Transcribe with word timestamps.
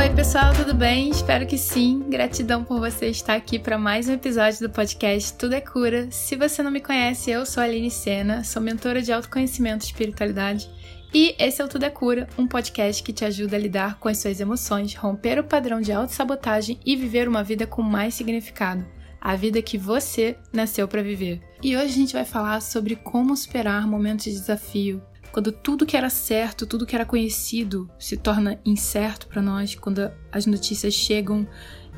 Oi, 0.00 0.08
pessoal, 0.14 0.54
tudo 0.54 0.72
bem? 0.72 1.10
Espero 1.10 1.46
que 1.46 1.58
sim. 1.58 2.02
Gratidão 2.08 2.64
por 2.64 2.80
você 2.80 3.08
estar 3.08 3.34
aqui 3.34 3.58
para 3.58 3.76
mais 3.76 4.08
um 4.08 4.14
episódio 4.14 4.66
do 4.66 4.70
podcast 4.70 5.34
Tudo 5.34 5.54
é 5.54 5.60
Cura. 5.60 6.10
Se 6.10 6.36
você 6.36 6.62
não 6.62 6.70
me 6.70 6.80
conhece, 6.80 7.30
eu 7.30 7.44
sou 7.44 7.62
a 7.62 7.66
Aline 7.66 7.90
Sena, 7.90 8.42
sou 8.42 8.62
mentora 8.62 9.02
de 9.02 9.12
autoconhecimento 9.12 9.84
e 9.84 9.88
espiritualidade. 9.88 10.70
E 11.12 11.36
esse 11.38 11.60
é 11.60 11.64
o 11.66 11.68
Tudo 11.68 11.84
é 11.84 11.90
Cura, 11.90 12.26
um 12.38 12.46
podcast 12.46 13.02
que 13.02 13.12
te 13.12 13.26
ajuda 13.26 13.56
a 13.56 13.58
lidar 13.58 13.98
com 13.98 14.08
as 14.08 14.16
suas 14.16 14.40
emoções, 14.40 14.94
romper 14.94 15.38
o 15.38 15.44
padrão 15.44 15.82
de 15.82 15.92
autossabotagem 15.92 16.80
e 16.82 16.96
viver 16.96 17.28
uma 17.28 17.44
vida 17.44 17.66
com 17.66 17.82
mais 17.82 18.14
significado. 18.14 18.86
A 19.20 19.36
vida 19.36 19.60
que 19.60 19.76
você 19.76 20.34
nasceu 20.50 20.88
para 20.88 21.02
viver. 21.02 21.42
E 21.62 21.76
hoje 21.76 21.84
a 21.84 21.96
gente 21.96 22.14
vai 22.14 22.24
falar 22.24 22.62
sobre 22.62 22.96
como 22.96 23.36
superar 23.36 23.86
momentos 23.86 24.24
de 24.24 24.32
desafio, 24.32 25.02
quando 25.32 25.52
tudo 25.52 25.86
que 25.86 25.96
era 25.96 26.10
certo, 26.10 26.66
tudo 26.66 26.86
que 26.86 26.94
era 26.94 27.04
conhecido 27.04 27.88
se 27.98 28.16
torna 28.16 28.60
incerto 28.64 29.28
para 29.28 29.40
nós, 29.40 29.74
quando 29.74 30.10
as 30.32 30.46
notícias 30.46 30.92
chegam 30.92 31.46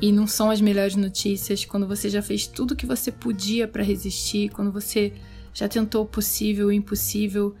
e 0.01 0.11
não 0.11 0.27
são 0.27 0.51
as 0.51 0.61
melhores 0.61 0.95
notícias, 0.95 1.65
quando 1.65 1.87
você 1.87 2.09
já 2.09 2.21
fez 2.21 2.45
tudo 2.45 2.75
que 2.75 2.85
você 2.85 3.11
podia 3.11 3.67
para 3.67 3.83
resistir, 3.83 4.49
quando 4.49 4.71
você 4.71 5.13
já 5.53 5.67
tentou 5.67 6.03
o 6.03 6.07
possível 6.07 6.71
e 6.71 6.75
o 6.75 6.77
impossível, 6.77 7.55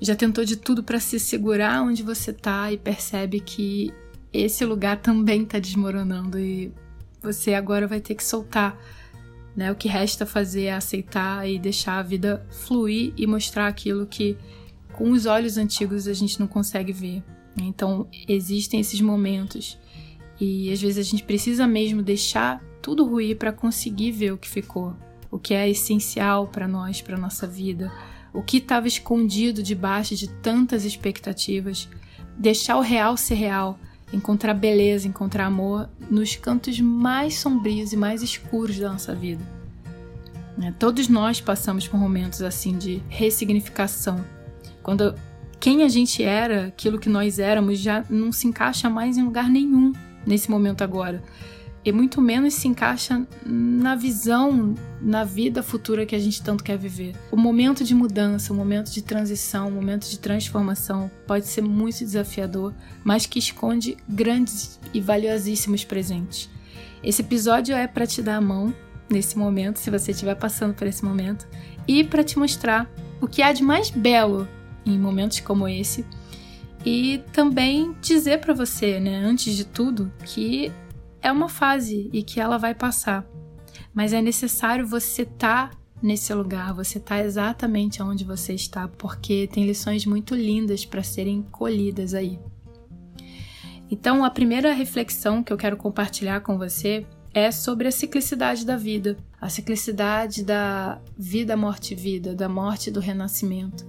já 0.00 0.14
tentou 0.14 0.44
de 0.44 0.56
tudo 0.56 0.82
para 0.82 1.00
se 1.00 1.18
segurar 1.18 1.82
onde 1.82 2.02
você 2.02 2.32
tá 2.32 2.70
e 2.72 2.76
percebe 2.76 3.40
que 3.40 3.92
esse 4.32 4.64
lugar 4.64 5.00
também 5.00 5.44
tá 5.44 5.58
desmoronando 5.58 6.38
e 6.38 6.72
você 7.22 7.54
agora 7.54 7.86
vai 7.86 8.00
ter 8.00 8.14
que 8.14 8.24
soltar, 8.24 8.78
né? 9.56 9.70
O 9.70 9.76
que 9.76 9.88
resta 9.88 10.26
fazer 10.26 10.64
é 10.64 10.74
aceitar 10.74 11.48
e 11.48 11.58
deixar 11.58 11.98
a 11.98 12.02
vida 12.02 12.46
fluir 12.50 13.14
e 13.16 13.26
mostrar 13.26 13.68
aquilo 13.68 14.06
que 14.06 14.36
com 14.94 15.10
os 15.10 15.26
olhos 15.26 15.56
antigos 15.56 16.08
a 16.08 16.12
gente 16.12 16.40
não 16.40 16.46
consegue 16.46 16.92
ver. 16.92 17.22
Né? 17.56 17.64
Então 17.66 18.06
existem 18.28 18.80
esses 18.80 19.00
momentos 19.00 19.78
e 20.40 20.72
às 20.72 20.80
vezes 20.80 20.98
a 20.98 21.08
gente 21.08 21.22
precisa 21.22 21.66
mesmo 21.66 22.02
deixar 22.02 22.62
tudo 22.82 23.04
ruir 23.04 23.36
para 23.36 23.52
conseguir 23.52 24.12
ver 24.12 24.32
o 24.32 24.38
que 24.38 24.48
ficou, 24.48 24.94
o 25.30 25.38
que 25.38 25.54
é 25.54 25.68
essencial 25.68 26.48
para 26.48 26.68
nós, 26.68 27.00
para 27.00 27.16
nossa 27.16 27.46
vida, 27.46 27.92
o 28.32 28.42
que 28.42 28.58
estava 28.58 28.88
escondido 28.88 29.62
debaixo 29.62 30.14
de 30.14 30.28
tantas 30.28 30.84
expectativas, 30.84 31.88
deixar 32.36 32.76
o 32.76 32.80
real 32.80 33.16
ser 33.16 33.34
real, 33.34 33.78
encontrar 34.12 34.54
beleza, 34.54 35.08
encontrar 35.08 35.46
amor 35.46 35.88
nos 36.10 36.36
cantos 36.36 36.78
mais 36.80 37.38
sombrios 37.38 37.92
e 37.92 37.96
mais 37.96 38.22
escuros 38.22 38.78
da 38.78 38.92
nossa 38.92 39.14
vida. 39.14 39.44
Né? 40.58 40.74
Todos 40.78 41.08
nós 41.08 41.40
passamos 41.40 41.88
por 41.88 41.98
momentos 41.98 42.42
assim 42.42 42.76
de 42.76 43.02
ressignificação 43.08 44.24
quando 44.84 45.14
quem 45.58 45.82
a 45.82 45.88
gente 45.88 46.22
era, 46.22 46.66
aquilo 46.66 46.98
que 46.98 47.08
nós 47.08 47.38
éramos, 47.38 47.78
já 47.78 48.04
não 48.10 48.30
se 48.30 48.46
encaixa 48.46 48.88
mais 48.90 49.16
em 49.16 49.24
lugar 49.24 49.48
nenhum 49.48 49.92
nesse 50.26 50.50
momento 50.50 50.84
agora. 50.84 51.22
E 51.82 51.90
muito 51.90 52.20
menos 52.20 52.54
se 52.54 52.68
encaixa 52.68 53.26
na 53.44 53.94
visão, 53.94 54.74
na 55.00 55.24
vida 55.24 55.62
futura 55.62 56.06
que 56.06 56.14
a 56.14 56.18
gente 56.18 56.42
tanto 56.42 56.62
quer 56.62 56.78
viver. 56.78 57.14
O 57.30 57.36
momento 57.36 57.82
de 57.82 57.94
mudança, 57.94 58.52
o 58.52 58.56
momento 58.56 58.90
de 58.90 59.02
transição, 59.02 59.68
o 59.68 59.72
momento 59.72 60.08
de 60.08 60.18
transformação 60.18 61.10
pode 61.26 61.46
ser 61.46 61.62
muito 61.62 61.98
desafiador, 61.98 62.74
mas 63.02 63.26
que 63.26 63.38
esconde 63.38 63.96
grandes 64.08 64.78
e 64.92 65.00
valiosíssimos 65.00 65.84
presentes. 65.84 66.50
Esse 67.02 67.22
episódio 67.22 67.74
é 67.74 67.86
para 67.86 68.06
te 68.06 68.22
dar 68.22 68.36
a 68.36 68.40
mão 68.40 68.74
nesse 69.10 69.36
momento, 69.36 69.78
se 69.78 69.90
você 69.90 70.12
estiver 70.12 70.34
passando 70.34 70.74
por 70.74 70.86
esse 70.86 71.04
momento, 71.04 71.46
e 71.86 72.02
para 72.02 72.24
te 72.24 72.38
mostrar 72.38 72.90
o 73.20 73.26
que 73.26 73.42
há 73.42 73.52
de 73.52 73.62
mais 73.62 73.90
belo 73.90 74.48
em 74.84 74.98
momentos 74.98 75.40
como 75.40 75.68
esse. 75.68 76.04
E 76.84 77.22
também 77.32 77.94
dizer 78.00 78.40
para 78.40 78.52
você, 78.52 79.00
né, 79.00 79.16
antes 79.16 79.54
de 79.56 79.64
tudo, 79.64 80.12
que 80.24 80.70
é 81.22 81.32
uma 81.32 81.48
fase 81.48 82.10
e 82.12 82.22
que 82.22 82.38
ela 82.38 82.58
vai 82.58 82.74
passar. 82.74 83.26
Mas 83.94 84.12
é 84.12 84.20
necessário 84.20 84.86
você 84.86 85.22
estar 85.22 85.70
tá 85.70 85.76
nesse 86.02 86.34
lugar, 86.34 86.74
você 86.74 86.98
estar 86.98 87.16
tá 87.16 87.24
exatamente 87.24 88.02
onde 88.02 88.24
você 88.24 88.52
está, 88.52 88.86
porque 88.86 89.48
tem 89.50 89.64
lições 89.64 90.04
muito 90.04 90.34
lindas 90.34 90.84
para 90.84 91.02
serem 91.02 91.42
colhidas 91.42 92.12
aí. 92.12 92.38
Então, 93.90 94.24
a 94.24 94.30
primeira 94.30 94.72
reflexão 94.72 95.42
que 95.42 95.52
eu 95.52 95.56
quero 95.56 95.76
compartilhar 95.76 96.40
com 96.40 96.58
você 96.58 97.06
é 97.32 97.50
sobre 97.50 97.88
a 97.88 97.92
ciclicidade 97.92 98.64
da 98.64 98.76
vida, 98.76 99.16
a 99.40 99.48
ciclicidade 99.48 100.44
da 100.44 101.00
vida, 101.16 101.56
morte 101.56 101.92
e 101.92 101.96
vida, 101.96 102.34
da 102.34 102.48
morte 102.48 102.88
e 102.88 102.92
do 102.92 103.00
renascimento. 103.00 103.86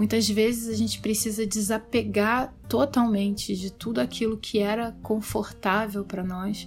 Muitas 0.00 0.26
vezes 0.26 0.66
a 0.70 0.74
gente 0.74 0.98
precisa 0.98 1.46
desapegar 1.46 2.54
totalmente 2.66 3.54
de 3.54 3.70
tudo 3.70 4.00
aquilo 4.00 4.38
que 4.38 4.58
era 4.58 4.96
confortável 5.02 6.06
para 6.06 6.24
nós, 6.24 6.66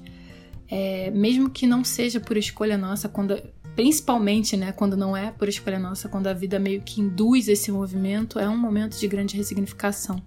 é, 0.69 1.09
mesmo 1.09 1.49
que 1.49 1.65
não 1.65 1.83
seja 1.83 2.19
por 2.19 2.37
escolha 2.37 2.77
nossa, 2.77 3.09
quando, 3.09 3.41
principalmente 3.75 4.55
né, 4.55 4.71
quando 4.71 4.95
não 4.95 5.17
é 5.17 5.31
por 5.31 5.49
escolha 5.49 5.79
nossa, 5.79 6.07
quando 6.07 6.27
a 6.27 6.33
vida 6.33 6.59
meio 6.59 6.83
que 6.83 7.01
induz 7.01 7.47
esse 7.47 7.71
movimento, 7.71 8.37
é 8.37 8.47
um 8.47 8.55
momento 8.55 8.99
de 8.99 9.07
grande 9.07 9.35
ressignificação. 9.35 10.21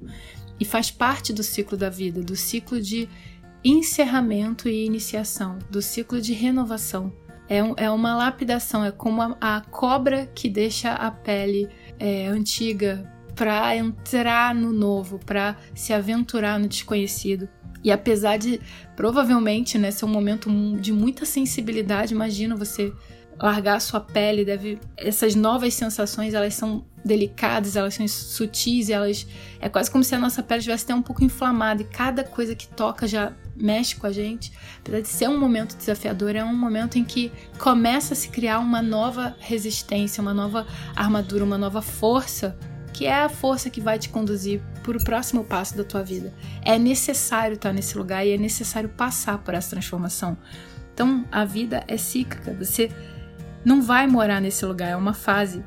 E 0.58 0.64
faz 0.64 0.90
parte 0.90 1.32
do 1.32 1.44
ciclo 1.44 1.78
da 1.78 1.88
vida, 1.88 2.20
do 2.20 2.34
ciclo 2.34 2.80
de 2.80 3.08
encerramento 3.62 4.68
e 4.68 4.84
iniciação, 4.84 5.60
do 5.70 5.80
ciclo 5.80 6.20
de 6.20 6.32
renovação. 6.32 7.12
É, 7.48 7.62
um, 7.62 7.74
é 7.76 7.88
uma 7.88 8.16
lapidação, 8.16 8.84
é 8.84 8.90
como 8.90 9.22
a, 9.22 9.36
a 9.40 9.60
cobra 9.60 10.26
que 10.26 10.48
deixa 10.48 10.92
a 10.92 11.08
pele 11.08 11.68
é, 11.98 12.26
antiga 12.26 13.12
para 13.34 13.76
entrar 13.76 14.54
no 14.54 14.72
novo, 14.72 15.18
para 15.18 15.56
se 15.74 15.92
aventurar 15.92 16.58
no 16.58 16.66
desconhecido. 16.66 17.48
E 17.84 17.92
apesar 17.92 18.36
de 18.38 18.60
provavelmente 18.96 19.78
né, 19.78 19.90
ser 19.90 20.06
um 20.06 20.08
momento 20.08 20.50
de 20.80 20.92
muita 20.92 21.24
sensibilidade, 21.24 22.14
imagina 22.14 22.56
você 22.56 22.92
largar 23.38 23.76
a 23.76 23.80
sua 23.80 24.00
pele, 24.00 24.44
deve 24.44 24.78
essas 24.96 25.34
novas 25.34 25.74
sensações, 25.74 26.34
elas 26.34 26.54
são 26.54 26.84
delicadas, 27.04 27.76
elas 27.76 27.94
são 27.94 28.06
sutis, 28.08 28.90
elas 28.90 29.26
é 29.60 29.68
quase 29.68 29.90
como 29.90 30.02
se 30.02 30.14
a 30.14 30.18
nossa 30.18 30.42
pele 30.42 30.58
estivesse 30.58 30.84
até 30.84 30.94
um 30.94 31.02
pouco 31.02 31.22
inflamada 31.22 31.82
e 31.82 31.84
cada 31.84 32.24
coisa 32.24 32.54
que 32.54 32.66
toca 32.66 33.06
já 33.06 33.32
mexe 33.54 33.96
com 33.96 34.06
a 34.06 34.12
gente. 34.12 34.52
Apesar 34.80 35.00
de 35.00 35.08
ser 35.08 35.28
um 35.28 35.38
momento 35.38 35.76
desafiador, 35.76 36.34
é 36.34 36.44
um 36.44 36.56
momento 36.56 36.98
em 36.98 37.04
que 37.04 37.30
começa 37.58 38.14
a 38.14 38.16
se 38.16 38.28
criar 38.28 38.58
uma 38.58 38.82
nova 38.82 39.36
resistência, 39.38 40.20
uma 40.20 40.34
nova 40.34 40.66
armadura, 40.94 41.44
uma 41.44 41.58
nova 41.58 41.80
força, 41.80 42.58
que 42.92 43.06
é 43.06 43.24
a 43.24 43.28
força 43.28 43.70
que 43.70 43.80
vai 43.80 43.98
te 43.98 44.08
conduzir 44.08 44.60
para 44.82 44.96
o 44.96 45.04
próximo 45.04 45.44
passo 45.44 45.76
da 45.76 45.84
tua 45.84 46.02
vida. 46.02 46.32
É 46.62 46.78
necessário 46.78 47.54
estar 47.54 47.72
nesse 47.72 47.96
lugar 47.96 48.26
e 48.26 48.32
é 48.32 48.38
necessário 48.38 48.88
passar 48.88 49.38
por 49.38 49.54
essa 49.54 49.70
transformação. 49.70 50.36
Então, 50.94 51.26
a 51.30 51.44
vida 51.44 51.84
é 51.86 51.98
cíclica. 51.98 52.54
Você 52.54 52.90
não 53.66 53.82
vai 53.82 54.06
morar 54.06 54.40
nesse 54.40 54.64
lugar, 54.64 54.90
é 54.90 54.96
uma 54.96 55.12
fase. 55.12 55.64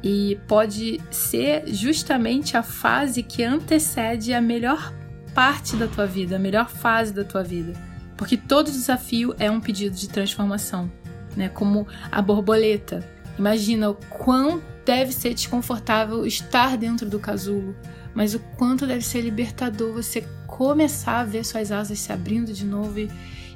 E 0.00 0.38
pode 0.46 1.00
ser 1.10 1.64
justamente 1.66 2.56
a 2.56 2.62
fase 2.62 3.20
que 3.20 3.42
antecede 3.42 4.32
a 4.32 4.40
melhor 4.40 4.94
parte 5.34 5.74
da 5.74 5.88
tua 5.88 6.06
vida, 6.06 6.36
a 6.36 6.38
melhor 6.38 6.70
fase 6.70 7.12
da 7.12 7.24
tua 7.24 7.42
vida. 7.42 7.72
Porque 8.16 8.36
todo 8.36 8.70
desafio 8.70 9.34
é 9.40 9.50
um 9.50 9.60
pedido 9.60 9.96
de 9.96 10.08
transformação, 10.08 10.88
né? 11.36 11.48
Como 11.48 11.84
a 12.12 12.22
borboleta. 12.22 13.04
Imagina 13.36 13.90
o 13.90 13.94
quão 13.94 14.62
deve 14.86 15.12
ser 15.12 15.34
desconfortável 15.34 16.24
estar 16.24 16.76
dentro 16.76 17.10
do 17.10 17.18
casulo, 17.18 17.74
mas 18.14 18.34
o 18.34 18.38
quanto 18.56 18.86
deve 18.86 19.04
ser 19.04 19.20
libertador 19.20 19.92
você 19.92 20.24
começar 20.46 21.18
a 21.20 21.24
ver 21.24 21.44
suas 21.44 21.72
asas 21.72 21.98
se 21.98 22.12
abrindo 22.12 22.52
de 22.52 22.64
novo 22.64 23.00
e 23.00 23.10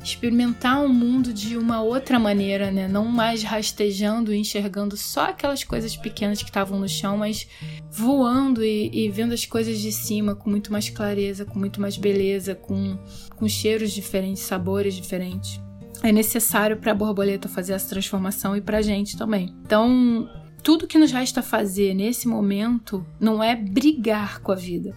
experimentar 0.08 0.80
o 0.80 0.86
um 0.86 0.92
mundo 0.92 1.32
de 1.32 1.56
uma 1.56 1.82
outra 1.82 2.18
maneira, 2.18 2.70
né? 2.70 2.88
Não 2.88 3.06
mais 3.06 3.42
rastejando 3.42 4.32
e 4.32 4.38
enxergando 4.38 4.96
só 4.96 5.26
aquelas 5.26 5.64
coisas 5.64 5.96
pequenas 5.96 6.42
que 6.42 6.48
estavam 6.48 6.78
no 6.78 6.88
chão, 6.88 7.18
mas 7.18 7.46
voando 7.90 8.64
e, 8.64 8.90
e, 8.92 9.08
vendo 9.08 9.32
as 9.32 9.44
coisas 9.44 9.78
de 9.78 9.92
cima 9.92 10.34
com 10.34 10.50
muito 10.50 10.72
mais 10.72 10.88
clareza, 10.88 11.44
com 11.44 11.58
muito 11.58 11.80
mais 11.80 11.96
beleza, 11.96 12.54
com, 12.54 12.98
com 13.36 13.48
cheiros 13.48 13.92
diferentes, 13.92 14.42
sabores 14.42 14.94
diferentes. 14.94 15.60
É 16.02 16.12
necessário 16.12 16.76
para 16.76 16.92
a 16.92 16.94
borboleta 16.94 17.48
fazer 17.48 17.72
essa 17.72 17.88
transformação 17.88 18.56
e 18.56 18.60
para 18.60 18.78
a 18.78 18.82
gente 18.82 19.16
também. 19.16 19.54
Então, 19.62 20.28
tudo 20.62 20.86
que 20.86 20.98
nos 20.98 21.10
resta 21.10 21.42
fazer 21.42 21.94
nesse 21.94 22.28
momento 22.28 23.04
não 23.18 23.42
é 23.42 23.56
brigar 23.56 24.40
com 24.40 24.52
a 24.52 24.56
vida, 24.56 24.94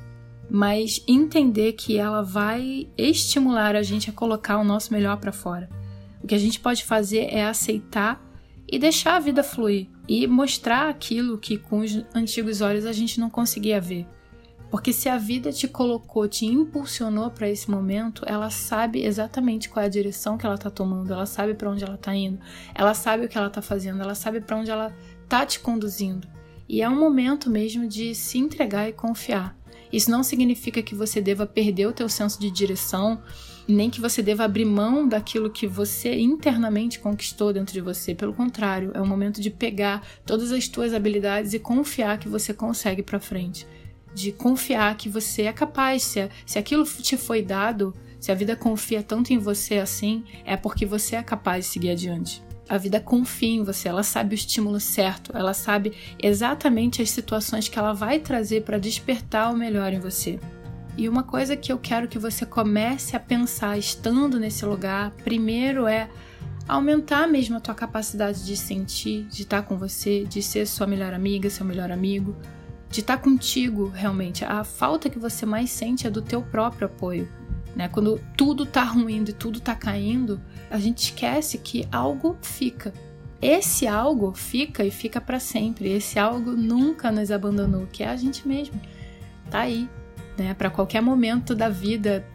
mas 0.50 1.04
entender 1.08 1.74
que 1.74 1.98
ela 1.98 2.22
vai 2.22 2.88
estimular 2.98 3.76
a 3.76 3.84
gente 3.84 4.10
a 4.10 4.14
colocar 4.14 4.58
o 4.58 4.64
nosso 4.64 4.92
melhor 4.92 5.18
para 5.18 5.32
fora. 5.32 5.70
O 6.24 6.28
que 6.28 6.36
a 6.36 6.40
gente 6.40 6.60
pode 6.60 6.84
fazer 6.84 7.28
é 7.32 7.46
aceitar 7.46 8.24
e 8.68 8.78
deixar 8.78 9.16
a 9.16 9.20
vida 9.20 9.44
fluir 9.44 9.88
e 10.08 10.28
mostrar 10.28 10.90
aquilo 10.90 11.38
que 11.38 11.58
com 11.58 11.80
os 11.80 12.04
antigos 12.14 12.62
olhos 12.62 12.86
a 12.86 12.94
gente 12.94 13.20
não 13.20 13.30
conseguia 13.30 13.80
ver. 13.80 14.08
Porque 14.70 14.94
se 14.94 15.10
a 15.10 15.18
vida 15.18 15.52
te 15.52 15.68
colocou, 15.68 16.28
te 16.28 16.46
impulsionou 16.46 17.32
para 17.32 17.50
esse 17.50 17.70
momento, 17.72 18.24
ela 18.28 18.52
sabe 18.52 19.04
exatamente 19.04 19.68
qual 19.68 19.84
é 19.84 19.88
a 19.88 19.90
direção 19.90 20.38
que 20.38 20.46
ela 20.46 20.56
está 20.56 20.70
tomando, 20.70 21.12
ela 21.12 21.26
sabe 21.26 21.56
para 21.56 21.72
onde 21.72 21.84
ela 21.84 21.96
está 21.96 22.14
indo, 22.14 22.40
ela 22.76 22.94
sabe 22.94 23.26
o 23.26 23.30
que 23.30 23.38
ela 23.38 23.48
está 23.48 23.62
fazendo, 23.62 24.02
ela 24.02 24.14
sabe 24.14 24.40
para 24.42 24.58
onde 24.58 24.70
ela 24.70 24.94
está 25.24 25.44
te 25.44 25.60
conduzindo. 25.60 26.28
E 26.68 26.84
é 26.84 26.90
um 26.90 27.00
momento 27.00 27.50
mesmo 27.50 27.88
de 27.88 28.14
se 28.14 28.38
entregar 28.38 28.88
e 28.88 28.94
confiar. 28.94 29.59
Isso 29.92 30.12
não 30.12 30.24
significa 30.24 30.82
que 30.82 30.94
você 30.94 31.20
deva 31.20 31.46
perder 31.46 31.88
o 31.88 31.94
teu 31.94 32.08
senso 32.08 32.40
de 32.40 32.52
direção, 32.52 33.22
nem 33.68 33.90
que 33.90 34.02
você 34.02 34.22
deva 34.22 34.44
abrir 34.44 34.66
mão 34.66 35.08
daquilo 35.08 35.50
que 35.50 35.68
você 35.68 36.20
internamente 36.20 37.00
conquistou 37.00 37.54
dentro 37.54 37.74
de 37.74 37.82
você. 37.82 38.16
Pelo 38.16 38.34
contrário, 38.34 38.92
é 38.94 39.02
o 39.02 39.06
momento 39.06 39.42
de 39.42 39.50
pegar 39.50 40.06
todas 40.26 40.52
as 40.52 40.68
tuas 40.68 40.94
habilidades 40.94 41.54
e 41.54 41.60
confiar 41.60 42.20
que 42.20 42.28
você 42.28 42.54
consegue 42.54 43.04
para 43.04 43.20
frente. 43.20 43.68
De 44.14 44.32
confiar 44.32 44.96
que 44.98 45.08
você 45.08 45.44
é 45.44 45.54
capaz, 45.54 46.04
se, 46.04 46.30
se 46.46 46.58
aquilo 46.58 46.84
te 46.84 47.16
foi 47.16 47.44
dado, 47.44 47.94
se 48.20 48.32
a 48.32 48.36
vida 48.36 48.56
confia 48.56 49.04
tanto 49.04 49.32
em 49.32 49.38
você 49.38 49.78
assim, 49.78 50.24
é 50.46 50.58
porque 50.58 50.86
você 50.86 51.16
é 51.16 51.24
capaz 51.24 51.66
de 51.66 51.72
seguir 51.72 51.92
adiante. 51.92 52.49
A 52.70 52.78
vida 52.78 53.00
confia 53.00 53.50
em 53.50 53.64
você, 53.64 53.90
ela 53.90 54.04
sabe 54.04 54.34
o 54.34 54.38
estímulo 54.38 54.80
certo, 54.80 55.36
ela 55.36 55.56
sabe 55.56 55.92
exatamente 56.22 57.02
as 57.02 57.10
situações 57.10 57.68
que 57.68 57.80
ela 57.80 57.94
vai 57.94 58.20
trazer 58.20 58.62
para 58.62 58.78
despertar 58.78 59.52
o 59.52 59.58
melhor 59.58 59.92
em 59.92 60.00
você. 60.00 60.40
E 60.96 61.10
uma 61.10 61.24
coisa 61.24 61.58
que 61.58 61.72
eu 61.72 61.80
quero 61.80 62.08
que 62.08 62.20
você 62.20 62.46
comece 62.46 63.16
a 63.16 63.20
pensar 63.20 63.76
estando 63.76 64.40
nesse 64.40 64.64
lugar, 64.66 65.10
primeiro 65.24 65.88
é 65.88 66.08
aumentar 66.68 67.28
mesmo 67.28 67.58
a 67.58 67.60
tua 67.60 67.74
capacidade 67.74 68.46
de 68.46 68.56
sentir, 68.56 69.24
de 69.24 69.42
estar 69.42 69.64
com 69.64 69.76
você, 69.76 70.24
de 70.26 70.44
ser 70.44 70.68
sua 70.68 70.86
melhor 70.86 71.14
amiga, 71.16 71.50
seu 71.50 71.66
melhor 71.66 71.92
amigo, 71.92 72.36
de 72.92 73.00
estar 73.00 73.18
contigo 73.18 73.88
realmente. 73.90 74.46
A 74.46 74.64
falta 74.64 75.10
que 75.10 75.18
você 75.18 75.44
mais 75.44 75.72
sente 75.72 76.06
é 76.06 76.10
do 76.12 76.22
teu 76.22 76.44
próprio 76.44 76.86
apoio. 76.86 77.28
Né? 77.76 77.88
Quando 77.88 78.20
tudo 78.38 78.66
tá 78.66 78.84
ruim 78.84 79.24
e 79.28 79.34
tudo 79.34 79.60
tá 79.60 79.74
caindo, 79.74 80.40
a 80.70 80.78
gente 80.80 81.00
esquece 81.00 81.58
que 81.58 81.88
algo 81.92 82.38
fica. 82.42 82.94
Esse 83.42 83.88
algo 83.88 84.34
fica 84.34 84.84
e 84.84 84.92
fica 84.92 85.22
para 85.22 85.40
sempre. 85.40 85.90
Esse 85.90 86.20
algo 86.20 86.52
nunca 86.52 87.12
nos 87.12 87.32
abandonou, 87.32 87.88
que 87.88 88.04
é 88.04 88.10
a 88.10 88.16
gente 88.16 88.48
mesmo. 88.48 88.80
Tá 89.50 89.62
aí, 89.62 89.90
né? 90.38 90.54
Para 90.54 90.70
qualquer 90.70 91.02
momento 91.02 91.56
da 91.56 91.70
vida, 91.70 92.26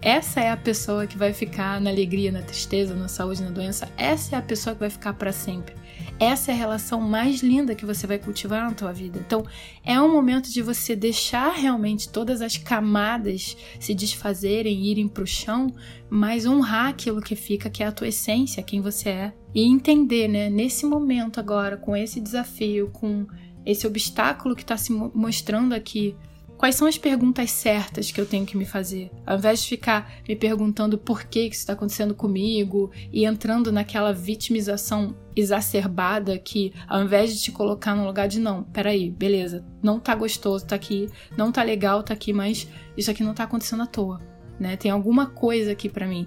essa 0.00 0.40
é 0.40 0.50
a 0.50 0.56
pessoa 0.56 1.06
que 1.06 1.18
vai 1.18 1.32
ficar 1.32 1.80
na 1.80 1.90
alegria, 1.90 2.30
na 2.30 2.40
tristeza, 2.40 2.94
na 2.94 3.08
saúde, 3.08 3.42
na 3.42 3.50
doença. 3.50 3.88
Essa 3.96 4.36
é 4.36 4.38
a 4.38 4.42
pessoa 4.42 4.74
que 4.74 4.80
vai 4.80 4.90
ficar 4.90 5.12
para 5.14 5.32
sempre. 5.32 5.74
Essa 6.20 6.50
é 6.50 6.54
a 6.54 6.58
relação 6.58 7.00
mais 7.00 7.42
linda 7.42 7.76
que 7.76 7.86
você 7.86 8.04
vai 8.04 8.18
cultivar 8.18 8.68
na 8.68 8.74
tua 8.74 8.92
vida. 8.92 9.20
Então, 9.24 9.46
é 9.84 10.00
um 10.00 10.12
momento 10.12 10.50
de 10.50 10.60
você 10.60 10.96
deixar 10.96 11.52
realmente 11.52 12.08
todas 12.08 12.42
as 12.42 12.56
camadas 12.56 13.56
se 13.78 13.94
desfazerem, 13.94 14.84
irem 14.86 15.06
para 15.06 15.22
o 15.22 15.26
chão, 15.26 15.72
mas 16.10 16.44
honrar 16.44 16.88
aquilo 16.88 17.22
que 17.22 17.36
fica, 17.36 17.70
que 17.70 17.84
é 17.84 17.86
a 17.86 17.92
tua 17.92 18.08
essência, 18.08 18.64
quem 18.64 18.80
você 18.80 19.08
é, 19.10 19.32
e 19.54 19.62
entender, 19.62 20.26
né, 20.26 20.50
nesse 20.50 20.84
momento 20.84 21.38
agora, 21.38 21.76
com 21.76 21.94
esse 21.94 22.20
desafio, 22.20 22.90
com 22.92 23.24
esse 23.64 23.86
obstáculo 23.86 24.56
que 24.56 24.62
está 24.62 24.76
se 24.76 24.92
mostrando 24.92 25.72
aqui 25.72 26.16
Quais 26.58 26.74
são 26.74 26.88
as 26.88 26.98
perguntas 26.98 27.52
certas 27.52 28.10
que 28.10 28.20
eu 28.20 28.26
tenho 28.26 28.44
que 28.44 28.56
me 28.56 28.64
fazer? 28.64 29.12
Ao 29.24 29.38
invés 29.38 29.62
de 29.62 29.68
ficar 29.68 30.12
me 30.28 30.34
perguntando 30.34 30.98
por 30.98 31.22
que 31.22 31.38
isso 31.42 31.60
está 31.60 31.74
acontecendo 31.74 32.16
comigo 32.16 32.90
e 33.12 33.24
entrando 33.24 33.70
naquela 33.70 34.12
vitimização 34.12 35.14
exacerbada 35.36 36.36
que, 36.36 36.74
ao 36.88 37.00
invés 37.00 37.32
de 37.32 37.40
te 37.40 37.52
colocar 37.52 37.94
no 37.94 38.04
lugar 38.04 38.26
de 38.26 38.40
não, 38.40 38.64
peraí, 38.64 39.08
beleza, 39.08 39.64
não 39.80 40.00
tá 40.00 40.16
gostoso, 40.16 40.66
tá 40.66 40.74
aqui, 40.74 41.08
não 41.36 41.52
tá 41.52 41.62
legal, 41.62 42.02
tá 42.02 42.12
aqui, 42.12 42.32
mas 42.32 42.68
isso 42.96 43.08
aqui 43.08 43.22
não 43.22 43.34
tá 43.34 43.44
acontecendo 43.44 43.84
à 43.84 43.86
toa, 43.86 44.20
né? 44.58 44.76
Tem 44.76 44.90
alguma 44.90 45.26
coisa 45.26 45.70
aqui 45.70 45.88
para 45.88 46.08
mim. 46.08 46.26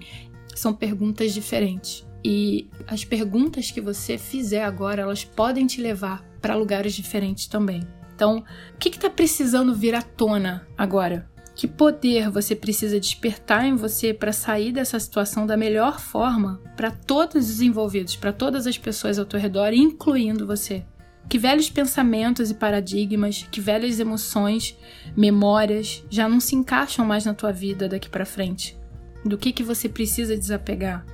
São 0.54 0.72
perguntas 0.72 1.34
diferentes. 1.34 2.06
E 2.24 2.70
as 2.86 3.04
perguntas 3.04 3.70
que 3.70 3.82
você 3.82 4.16
fizer 4.16 4.64
agora, 4.64 5.02
elas 5.02 5.24
podem 5.26 5.66
te 5.66 5.78
levar 5.78 6.24
para 6.40 6.54
lugares 6.54 6.94
diferentes 6.94 7.46
também. 7.46 7.82
Então, 8.14 8.44
o 8.74 8.78
que 8.78 8.88
está 8.88 9.10
precisando 9.10 9.74
vir 9.74 9.94
à 9.94 10.02
tona 10.02 10.66
agora? 10.76 11.28
Que 11.54 11.68
poder 11.68 12.30
você 12.30 12.56
precisa 12.56 12.98
despertar 12.98 13.66
em 13.66 13.76
você 13.76 14.14
para 14.14 14.32
sair 14.32 14.72
dessa 14.72 14.98
situação 14.98 15.46
da 15.46 15.56
melhor 15.56 16.00
forma 16.00 16.60
para 16.76 16.90
todos 16.90 17.50
os 17.50 17.60
envolvidos, 17.60 18.16
para 18.16 18.32
todas 18.32 18.66
as 18.66 18.78
pessoas 18.78 19.18
ao 19.18 19.26
teu 19.26 19.38
redor, 19.38 19.72
incluindo 19.72 20.46
você? 20.46 20.84
Que 21.28 21.38
velhos 21.38 21.70
pensamentos 21.70 22.50
e 22.50 22.54
paradigmas, 22.54 23.46
que 23.50 23.60
velhas 23.60 24.00
emoções, 24.00 24.76
memórias 25.16 26.04
já 26.10 26.28
não 26.28 26.40
se 26.40 26.54
encaixam 26.54 27.04
mais 27.04 27.24
na 27.24 27.34
tua 27.34 27.52
vida 27.52 27.88
daqui 27.88 28.08
para 28.08 28.26
frente? 28.26 28.76
Do 29.24 29.38
que 29.38 29.52
que 29.52 29.62
você 29.62 29.88
precisa 29.88 30.36
desapegar? 30.36 31.06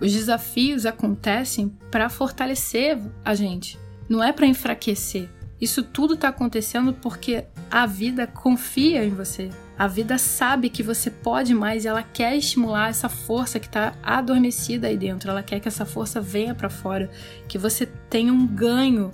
Os 0.00 0.12
desafios 0.12 0.86
acontecem 0.86 1.68
para 1.90 2.08
fortalecer 2.08 2.98
a 3.24 3.34
gente, 3.34 3.78
não 4.08 4.22
é 4.22 4.32
para 4.32 4.46
enfraquecer. 4.46 5.28
Isso 5.60 5.82
tudo 5.82 6.14
está 6.14 6.28
acontecendo 6.28 6.92
porque 6.92 7.44
a 7.70 7.84
vida 7.84 8.26
confia 8.26 9.04
em 9.04 9.10
você. 9.10 9.50
A 9.78 9.86
vida 9.86 10.18
sabe 10.18 10.70
que 10.70 10.82
você 10.82 11.10
pode 11.10 11.54
mais 11.54 11.84
e 11.84 11.88
ela 11.88 12.02
quer 12.02 12.36
estimular 12.36 12.90
essa 12.90 13.08
força 13.08 13.60
que 13.60 13.66
está 13.66 13.94
adormecida 14.02 14.88
aí 14.88 14.96
dentro. 14.96 15.30
Ela 15.30 15.42
quer 15.42 15.60
que 15.60 15.68
essa 15.68 15.84
força 15.84 16.20
venha 16.20 16.54
para 16.54 16.68
fora, 16.68 17.10
que 17.46 17.58
você 17.58 17.86
tenha 17.86 18.32
um 18.32 18.46
ganho 18.46 19.12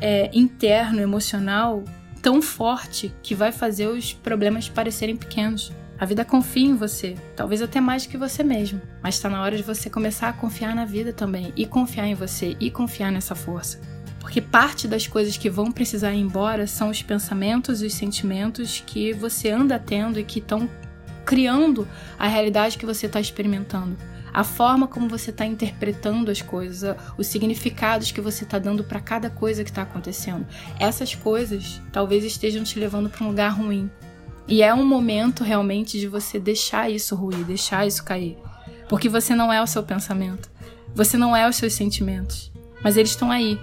é, 0.00 0.30
interno, 0.32 1.00
emocional 1.00 1.82
tão 2.22 2.40
forte 2.40 3.12
que 3.22 3.34
vai 3.34 3.50
fazer 3.50 3.88
os 3.88 4.12
problemas 4.12 4.68
parecerem 4.68 5.16
pequenos. 5.16 5.72
A 5.98 6.04
vida 6.04 6.24
confia 6.24 6.66
em 6.66 6.74
você, 6.74 7.16
talvez 7.36 7.62
até 7.62 7.80
mais 7.80 8.06
que 8.06 8.16
você 8.16 8.42
mesmo, 8.42 8.80
mas 9.02 9.16
está 9.16 9.28
na 9.28 9.42
hora 9.42 9.56
de 9.56 9.62
você 9.62 9.90
começar 9.90 10.28
a 10.28 10.32
confiar 10.32 10.74
na 10.74 10.84
vida 10.84 11.12
também 11.12 11.52
e 11.56 11.66
confiar 11.66 12.06
em 12.06 12.14
você 12.14 12.56
e 12.58 12.70
confiar 12.70 13.12
nessa 13.12 13.34
força. 13.34 13.80
Porque 14.22 14.40
parte 14.40 14.86
das 14.86 15.04
coisas 15.04 15.36
que 15.36 15.50
vão 15.50 15.72
precisar 15.72 16.14
ir 16.14 16.20
embora 16.20 16.64
são 16.68 16.90
os 16.90 17.02
pensamentos 17.02 17.82
e 17.82 17.86
os 17.86 17.94
sentimentos 17.94 18.80
que 18.86 19.12
você 19.12 19.50
anda 19.50 19.80
tendo 19.80 20.18
e 20.18 20.22
que 20.22 20.38
estão 20.38 20.70
criando 21.26 21.88
a 22.16 22.28
realidade 22.28 22.78
que 22.78 22.86
você 22.86 23.06
está 23.06 23.20
experimentando. 23.20 23.96
A 24.32 24.44
forma 24.44 24.86
como 24.86 25.08
você 25.08 25.30
está 25.30 25.44
interpretando 25.44 26.30
as 26.30 26.40
coisas, 26.40 26.96
os 27.18 27.26
significados 27.26 28.12
que 28.12 28.20
você 28.20 28.44
está 28.44 28.60
dando 28.60 28.84
para 28.84 29.00
cada 29.00 29.28
coisa 29.28 29.64
que 29.64 29.70
está 29.70 29.82
acontecendo. 29.82 30.46
Essas 30.78 31.16
coisas 31.16 31.82
talvez 31.90 32.24
estejam 32.24 32.62
te 32.62 32.78
levando 32.78 33.10
para 33.10 33.24
um 33.24 33.28
lugar 33.28 33.50
ruim. 33.50 33.90
E 34.46 34.62
é 34.62 34.72
um 34.72 34.86
momento 34.86 35.42
realmente 35.42 35.98
de 35.98 36.06
você 36.06 36.38
deixar 36.38 36.88
isso 36.88 37.16
ruir, 37.16 37.44
deixar 37.44 37.88
isso 37.88 38.04
cair. 38.04 38.38
Porque 38.88 39.08
você 39.08 39.34
não 39.34 39.52
é 39.52 39.60
o 39.60 39.66
seu 39.66 39.82
pensamento, 39.82 40.48
você 40.94 41.16
não 41.16 41.34
é 41.34 41.48
os 41.48 41.56
seus 41.56 41.72
sentimentos, 41.72 42.52
mas 42.84 42.96
eles 42.96 43.10
estão 43.10 43.30
aí 43.30 43.58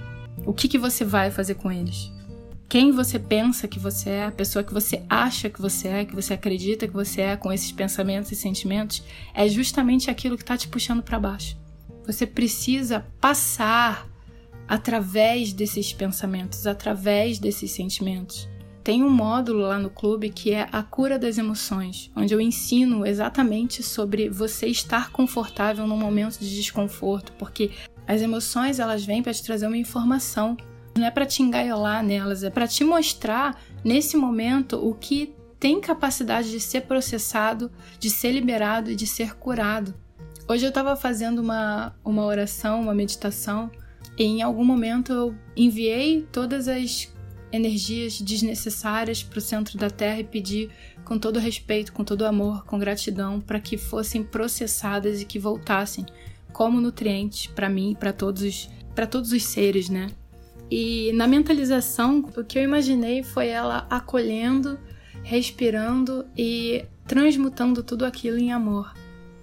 o 0.45 0.53
que, 0.53 0.68
que 0.68 0.77
você 0.77 1.03
vai 1.03 1.31
fazer 1.31 1.56
com 1.56 1.71
eles? 1.71 2.12
Quem 2.68 2.91
você 2.91 3.18
pensa 3.18 3.68
que 3.68 3.80
você 3.80 4.12
é, 4.12 4.25
a 4.25 4.31
pessoa 4.31 4.63
que 4.63 4.74
você 4.74 5.03
acha 5.09 5.50
que 5.50 5.59
você 5.59 5.88
é, 5.88 6.06
que 6.06 6.13
você 6.13 6.36
acredita 6.36 6.88
que 6.88 6.94
você 6.94 7.21
é 7.21 7.36
com 7.36 7.51
esses 7.51 7.71
pensamentos 7.71 8.31
e 8.31 8.36
sentimentos, 8.36 9.03
é 9.33 9.47
justamente 9.47 10.12
aquilo 10.12 10.37
que 10.37 10.44
está 10.44 10.56
te 10.56 10.68
puxando 10.68 11.02
para 11.02 11.19
baixo. 11.19 11.57
Você 12.06 12.28
precisa 12.28 13.06
passar 13.19 14.07
através 14.68 15.52
desses 15.52 15.92
pensamentos, 15.92 16.68
através 16.68 17.40
desses 17.40 17.71
sentimentos. 17.71 18.47
Tem 18.83 19.04
um 19.04 19.09
módulo 19.09 19.61
lá 19.61 19.80
no 19.80 19.90
clube 19.90 20.30
que 20.30 20.52
é 20.52 20.69
a 20.71 20.83
cura 20.83 21.18
das 21.18 21.40
emoções, 21.40 22.11
onde 22.16 22.33
eu 22.33 22.40
ensino 22.40 23.06
exatamente 23.06 23.81
sobre 23.81 24.30
você 24.30 24.68
estar 24.68 25.11
confortável 25.11 25.85
num 25.87 25.97
momento 25.97 26.40
de 26.40 26.56
desconforto, 26.56 27.31
porque 27.33 27.71
as 28.09 28.23
emoções 28.23 28.80
elas 28.80 29.06
vêm 29.06 29.21
para 29.21 29.31
te 29.31 29.44
trazer 29.44 29.68
uma 29.68 29.78
informação, 29.78 30.57
não 30.97 31.06
é 31.06 31.11
para 31.11 31.28
te 31.28 31.44
engaiolar 31.44 32.04
nelas, 32.04 32.44
é 32.44 32.49
para 32.49 32.68
te 32.68 32.83
mostrar 32.83 33.61
nesse 33.85 34.18
momento 34.18 34.83
o 34.83 34.95
que 34.95 35.35
tem 35.59 35.80
capacidade 35.80 36.49
de 36.49 36.59
ser 36.59 36.81
processado, 36.81 37.71
de 37.99 38.09
ser 38.09 38.31
liberado 38.31 38.89
e 38.89 38.95
de 38.95 39.06
ser 39.06 39.35
curado. 39.35 39.94
Hoje 40.47 40.66
eu 40.66 40.69
estava 40.69 40.95
fazendo 40.95 41.37
uma, 41.37 41.95
uma 42.04 42.25
oração, 42.25 42.81
uma 42.81 42.95
meditação, 42.95 43.69
e 44.18 44.23
em 44.23 44.42
algum 44.42 44.66
momento 44.66 45.13
eu 45.13 45.35
enviei 45.56 46.28
todas 46.31 46.68
as 46.68 47.13
energias 47.51 48.19
desnecessárias 48.19 49.21
para 49.21 49.37
o 49.37 49.42
centro 49.42 49.78
da 49.78 49.92
Terra 49.92 50.21
e 50.21 50.23
pedi 50.23 50.68
com 51.06 51.19
todo 51.19 51.37
respeito, 51.37 51.94
com 51.94 52.04
todo 52.04 52.25
amor, 52.25 52.66
com 52.66 52.80
gratidão, 52.80 53.39
para 53.39 53.59
que 53.59 53.78
fossem 53.78 54.23
processadas 54.23 55.21
e 55.21 55.25
que 55.25 55.37
voltassem 55.37 56.07
como 56.51 56.81
nutriente 56.81 57.49
para 57.49 57.69
mim 57.69 57.91
e 57.91 57.95
para 57.95 58.13
todos 58.13 58.69
para 58.94 59.07
todos 59.07 59.31
os 59.31 59.44
seres, 59.44 59.87
né? 59.87 60.07
E 60.69 61.11
na 61.13 61.25
mentalização, 61.25 62.19
o 62.35 62.44
que 62.44 62.59
eu 62.59 62.63
imaginei 62.63 63.23
foi 63.23 63.47
ela 63.47 63.87
acolhendo, 63.89 64.77
respirando 65.23 66.25
e 66.37 66.85
transmutando 67.07 67.81
tudo 67.81 68.06
aquilo 68.06 68.37
em 68.37 68.51
amor. 68.51 68.94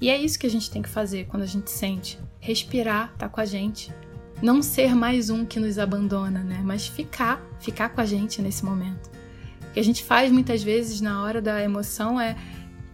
E 0.01 0.09
é 0.09 0.17
isso 0.17 0.39
que 0.39 0.47
a 0.47 0.51
gente 0.51 0.71
tem 0.71 0.83
que 0.83 0.89
fazer 0.89 1.27
quando 1.27 1.43
a 1.43 1.47
gente 1.47 1.71
sente. 1.71 2.19
Respirar, 2.39 3.15
tá 3.17 3.29
com 3.29 3.41
a 3.41 3.45
gente. 3.45 3.93
Não 4.43 4.63
ser 4.63 4.95
mais 4.95 5.31
um 5.31 5.45
que 5.45 5.59
nos 5.59 5.79
abandona, 5.79 6.45
né? 6.45 6.61
Mas 6.63 6.87
ficar, 6.87 7.43
ficar 7.59 7.89
com 7.89 8.01
a 8.01 8.05
gente 8.05 8.43
nesse 8.43 8.65
momento. 8.65 9.11
O 9.69 9.73
que 9.73 9.81
a 9.81 9.85
gente 9.85 10.05
faz 10.05 10.31
muitas 10.31 10.63
vezes 10.63 11.01
na 11.01 11.23
hora 11.23 11.41
da 11.41 11.63
emoção 11.63 12.21
é 12.21 12.37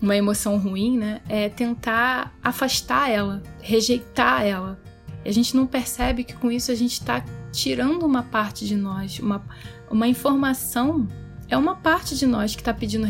uma 0.03 0.17
emoção 0.17 0.59
ruim, 0.59 0.99
né? 0.99 1.21
É 1.29 1.49
tentar 1.49 2.37
afastar 2.43 3.09
ela, 3.09 3.41
rejeitar 3.61 4.45
ela. 4.45 4.79
E 5.25 5.29
a 5.29 5.33
gente 5.33 5.55
não 5.55 5.67
percebe 5.67 6.25
que 6.25 6.35
com 6.35 6.51
isso 6.51 6.73
a 6.73 6.75
gente 6.75 6.95
está 6.95 7.25
tirando 7.53 8.05
uma 8.05 8.25
parte 8.25 8.67
de 8.67 8.75
nós, 8.75 9.21
uma, 9.21 9.41
uma 9.89 10.09
informação 10.09 11.07
é 11.49 11.57
uma 11.57 11.77
parte 11.77 12.17
de 12.17 12.27
nós 12.27 12.55
que 12.55 12.63
está 12.63 12.73
pedindo 12.73 13.07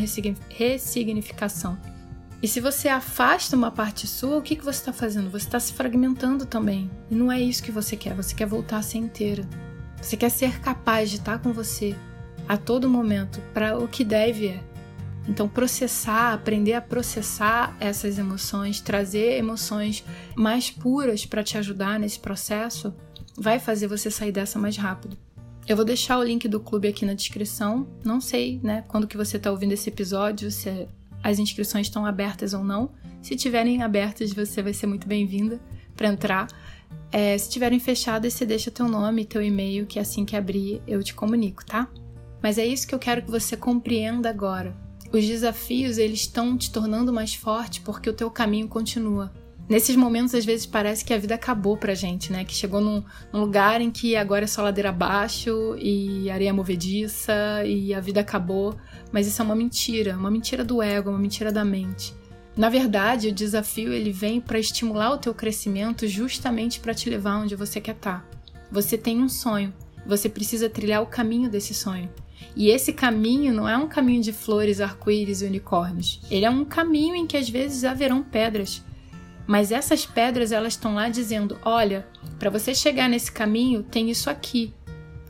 ressignificação. 0.48 1.78
E 2.42 2.48
se 2.48 2.58
você 2.58 2.88
afasta 2.88 3.54
uma 3.54 3.70
parte 3.70 4.04
sua, 4.08 4.36
o 4.36 4.42
que, 4.42 4.56
que 4.56 4.64
você 4.64 4.80
está 4.80 4.92
fazendo? 4.92 5.30
Você 5.30 5.46
está 5.46 5.60
se 5.60 5.72
fragmentando 5.72 6.44
também. 6.44 6.90
E 7.08 7.14
não 7.14 7.30
é 7.30 7.40
isso 7.40 7.62
que 7.62 7.70
você 7.70 7.96
quer. 7.96 8.16
Você 8.16 8.34
quer 8.34 8.46
voltar 8.46 8.78
a 8.78 8.82
ser 8.82 8.98
inteira. 8.98 9.48
Você 10.00 10.16
quer 10.16 10.28
ser 10.28 10.58
capaz 10.58 11.08
de 11.08 11.18
estar 11.18 11.38
tá 11.38 11.38
com 11.38 11.52
você 11.52 11.94
a 12.48 12.56
todo 12.56 12.90
momento 12.90 13.40
para 13.54 13.78
o 13.78 13.86
que 13.86 14.02
deve 14.02 14.48
é. 14.48 14.71
Então, 15.28 15.48
processar, 15.48 16.32
aprender 16.32 16.72
a 16.72 16.80
processar 16.80 17.76
essas 17.78 18.18
emoções, 18.18 18.80
trazer 18.80 19.38
emoções 19.38 20.04
mais 20.34 20.70
puras 20.70 21.24
para 21.24 21.44
te 21.44 21.56
ajudar 21.56 21.98
nesse 21.98 22.18
processo, 22.18 22.92
vai 23.36 23.58
fazer 23.58 23.86
você 23.86 24.10
sair 24.10 24.32
dessa 24.32 24.58
mais 24.58 24.76
rápido. 24.76 25.16
Eu 25.66 25.76
vou 25.76 25.84
deixar 25.84 26.18
o 26.18 26.24
link 26.24 26.48
do 26.48 26.58
clube 26.58 26.88
aqui 26.88 27.06
na 27.06 27.14
descrição. 27.14 27.86
Não 28.04 28.20
sei, 28.20 28.58
né, 28.62 28.84
quando 28.88 29.06
que 29.06 29.16
você 29.16 29.36
está 29.36 29.50
ouvindo 29.50 29.72
esse 29.72 29.88
episódio, 29.88 30.50
se 30.50 30.88
as 31.22 31.38
inscrições 31.38 31.86
estão 31.86 32.04
abertas 32.04 32.52
ou 32.52 32.64
não. 32.64 32.90
Se 33.22 33.36
tiverem 33.36 33.80
abertas, 33.80 34.32
você 34.32 34.60
vai 34.60 34.74
ser 34.74 34.88
muito 34.88 35.06
bem-vinda 35.06 35.60
para 35.96 36.08
entrar. 36.08 36.48
É, 37.12 37.38
se 37.38 37.48
tiverem 37.48 37.78
fechadas, 37.78 38.32
você 38.32 38.44
deixa 38.44 38.70
teu 38.70 38.88
nome, 38.88 39.24
teu 39.24 39.40
e-mail, 39.40 39.86
que 39.86 40.00
assim 40.00 40.24
que 40.24 40.34
abrir 40.34 40.82
eu 40.86 41.02
te 41.02 41.14
comunico, 41.14 41.64
tá? 41.64 41.88
Mas 42.42 42.58
é 42.58 42.66
isso 42.66 42.88
que 42.88 42.94
eu 42.94 42.98
quero 42.98 43.22
que 43.22 43.30
você 43.30 43.56
compreenda 43.56 44.28
agora. 44.28 44.74
Os 45.12 45.26
desafios, 45.26 45.98
eles 45.98 46.20
estão 46.20 46.56
te 46.56 46.70
tornando 46.70 47.12
mais 47.12 47.34
forte 47.34 47.82
porque 47.82 48.08
o 48.08 48.14
teu 48.14 48.30
caminho 48.30 48.66
continua. 48.66 49.30
Nesses 49.68 49.94
momentos, 49.94 50.34
às 50.34 50.44
vezes, 50.44 50.64
parece 50.64 51.04
que 51.04 51.12
a 51.12 51.18
vida 51.18 51.34
acabou 51.34 51.76
pra 51.76 51.94
gente, 51.94 52.32
né? 52.32 52.44
Que 52.44 52.54
chegou 52.54 52.80
num, 52.80 53.04
num, 53.30 53.40
lugar 53.40 53.80
em 53.80 53.90
que 53.90 54.16
agora 54.16 54.44
é 54.44 54.46
só 54.46 54.62
ladeira 54.62 54.88
abaixo 54.88 55.76
e 55.78 56.30
areia 56.30 56.52
movediça 56.52 57.62
e 57.64 57.92
a 57.92 58.00
vida 58.00 58.20
acabou. 58.20 58.74
Mas 59.12 59.26
isso 59.26 59.40
é 59.40 59.44
uma 59.44 59.54
mentira, 59.54 60.16
uma 60.16 60.30
mentira 60.30 60.64
do 60.64 60.82
ego, 60.82 61.10
uma 61.10 61.18
mentira 61.18 61.52
da 61.52 61.64
mente. 61.64 62.14
Na 62.56 62.70
verdade, 62.70 63.28
o 63.28 63.32
desafio 63.32 63.92
ele 63.92 64.12
vem 64.12 64.40
para 64.40 64.58
estimular 64.58 65.10
o 65.10 65.18
teu 65.18 65.34
crescimento 65.34 66.06
justamente 66.06 66.80
para 66.80 66.94
te 66.94 67.08
levar 67.08 67.36
onde 67.36 67.54
você 67.54 67.80
quer 67.80 67.94
estar. 67.94 68.20
Tá. 68.20 68.54
Você 68.70 68.96
tem 68.96 69.22
um 69.22 69.28
sonho, 69.28 69.72
você 70.06 70.28
precisa 70.28 70.68
trilhar 70.68 71.02
o 71.02 71.06
caminho 71.06 71.50
desse 71.50 71.74
sonho. 71.74 72.10
E 72.54 72.70
esse 72.70 72.92
caminho 72.92 73.52
não 73.52 73.68
é 73.68 73.76
um 73.76 73.88
caminho 73.88 74.22
de 74.22 74.32
flores, 74.32 74.80
arco-íris 74.80 75.42
e 75.42 75.46
unicórnios. 75.46 76.20
Ele 76.30 76.44
é 76.44 76.50
um 76.50 76.64
caminho 76.64 77.14
em 77.14 77.26
que 77.26 77.36
às 77.36 77.48
vezes 77.48 77.84
haverão 77.84 78.22
pedras 78.22 78.82
mas 79.46 79.72
essas 79.72 80.06
pedras 80.06 80.52
elas 80.52 80.74
estão 80.74 80.94
lá 80.94 81.08
dizendo: 81.08 81.58
olha, 81.64 82.06
para 82.38 82.50
você 82.50 82.74
chegar 82.74 83.08
nesse 83.08 83.30
caminho 83.30 83.82
tem 83.82 84.10
isso 84.10 84.30
aqui. 84.30 84.72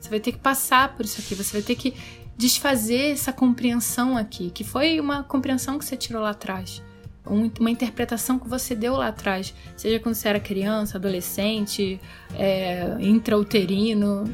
Você 0.00 0.10
vai 0.10 0.20
ter 0.20 0.32
que 0.32 0.38
passar 0.38 0.94
por 0.94 1.04
isso 1.04 1.20
aqui. 1.20 1.34
Você 1.34 1.52
vai 1.52 1.62
ter 1.62 1.76
que 1.76 1.94
desfazer 2.36 3.12
essa 3.12 3.32
compreensão 3.32 4.16
aqui, 4.16 4.50
que 4.50 4.64
foi 4.64 4.98
uma 4.98 5.22
compreensão 5.22 5.78
que 5.78 5.84
você 5.84 5.96
tirou 5.96 6.22
lá 6.22 6.30
atrás, 6.30 6.82
uma 7.24 7.70
interpretação 7.70 8.38
que 8.38 8.48
você 8.48 8.74
deu 8.74 8.94
lá 8.94 9.08
atrás, 9.08 9.54
seja 9.76 10.00
quando 10.00 10.14
você 10.14 10.28
era 10.28 10.40
criança, 10.40 10.98
adolescente, 10.98 12.00
é, 12.34 12.96
intrauterino, 13.00 14.24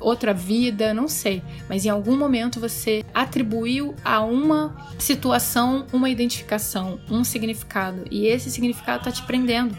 outra 0.00 0.32
vida, 0.32 0.94
não 0.94 1.08
sei, 1.08 1.42
mas 1.68 1.84
em 1.84 1.88
algum 1.88 2.16
momento 2.16 2.60
você 2.60 3.04
atribuiu 3.14 3.94
a 4.04 4.20
uma 4.20 4.76
situação 4.98 5.86
uma 5.92 6.10
identificação, 6.10 7.00
um 7.10 7.24
significado, 7.24 8.04
e 8.10 8.26
esse 8.26 8.50
significado 8.50 8.98
está 8.98 9.12
te 9.12 9.26
prendendo. 9.26 9.76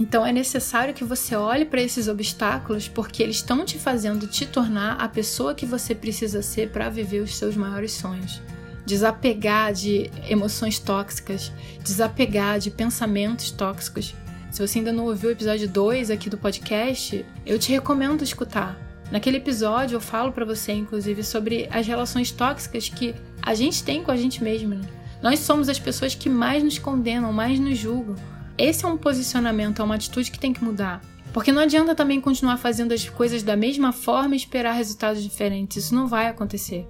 Então 0.00 0.24
é 0.24 0.32
necessário 0.32 0.94
que 0.94 1.04
você 1.04 1.36
olhe 1.36 1.64
para 1.64 1.80
esses 1.80 2.08
obstáculos 2.08 2.88
porque 2.88 3.22
eles 3.22 3.36
estão 3.36 3.64
te 3.64 3.78
fazendo 3.78 4.26
te 4.26 4.46
tornar 4.46 4.94
a 4.94 5.08
pessoa 5.08 5.54
que 5.54 5.66
você 5.66 5.94
precisa 5.94 6.42
ser 6.42 6.70
para 6.70 6.88
viver 6.88 7.20
os 7.20 7.36
seus 7.36 7.56
maiores 7.56 7.92
sonhos. 7.92 8.40
Desapegar 8.84 9.72
de 9.72 10.10
emoções 10.28 10.78
tóxicas, 10.78 11.52
desapegar 11.84 12.58
de 12.58 12.70
pensamentos 12.70 13.50
tóxicos. 13.50 14.14
Se 14.50 14.66
você 14.66 14.80
ainda 14.80 14.92
não 14.92 15.04
ouviu 15.04 15.28
o 15.28 15.32
episódio 15.32 15.68
2 15.68 16.10
aqui 16.10 16.28
do 16.28 16.36
podcast, 16.36 17.24
eu 17.46 17.58
te 17.58 17.70
recomendo 17.70 18.24
escutar 18.24 18.76
Naquele 19.12 19.36
episódio 19.36 19.96
eu 19.96 20.00
falo 20.00 20.32
para 20.32 20.42
você, 20.42 20.72
inclusive, 20.72 21.22
sobre 21.22 21.68
as 21.70 21.86
relações 21.86 22.30
tóxicas 22.30 22.88
que 22.88 23.14
a 23.42 23.52
gente 23.52 23.84
tem 23.84 24.02
com 24.02 24.10
a 24.10 24.16
gente 24.16 24.42
mesmo. 24.42 24.70
Né? 24.70 24.80
Nós 25.22 25.40
somos 25.40 25.68
as 25.68 25.78
pessoas 25.78 26.14
que 26.14 26.30
mais 26.30 26.62
nos 26.62 26.78
condenam, 26.78 27.30
mais 27.30 27.60
nos 27.60 27.76
julgam. 27.76 28.16
Esse 28.56 28.86
é 28.86 28.88
um 28.88 28.96
posicionamento, 28.96 29.82
é 29.82 29.84
uma 29.84 29.96
atitude 29.96 30.30
que 30.30 30.38
tem 30.38 30.54
que 30.54 30.64
mudar. 30.64 31.02
Porque 31.30 31.52
não 31.52 31.60
adianta 31.60 31.94
também 31.94 32.22
continuar 32.22 32.56
fazendo 32.56 32.92
as 32.92 33.06
coisas 33.06 33.42
da 33.42 33.54
mesma 33.54 33.92
forma 33.92 34.34
e 34.34 34.38
esperar 34.38 34.72
resultados 34.72 35.22
diferentes. 35.22 35.84
Isso 35.84 35.94
não 35.94 36.06
vai 36.06 36.28
acontecer. 36.28 36.88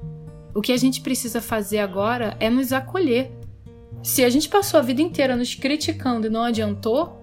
O 0.54 0.60
que 0.60 0.70
a 0.70 0.76
gente 0.76 1.00
precisa 1.00 1.40
fazer 1.40 1.80
agora 1.80 2.36
é 2.38 2.48
nos 2.48 2.72
acolher. 2.72 3.32
Se 4.00 4.22
a 4.22 4.30
gente 4.30 4.48
passou 4.48 4.78
a 4.78 4.82
vida 4.82 5.02
inteira 5.02 5.34
nos 5.34 5.56
criticando 5.56 6.28
e 6.28 6.30
não 6.30 6.44
adiantou, 6.44 7.20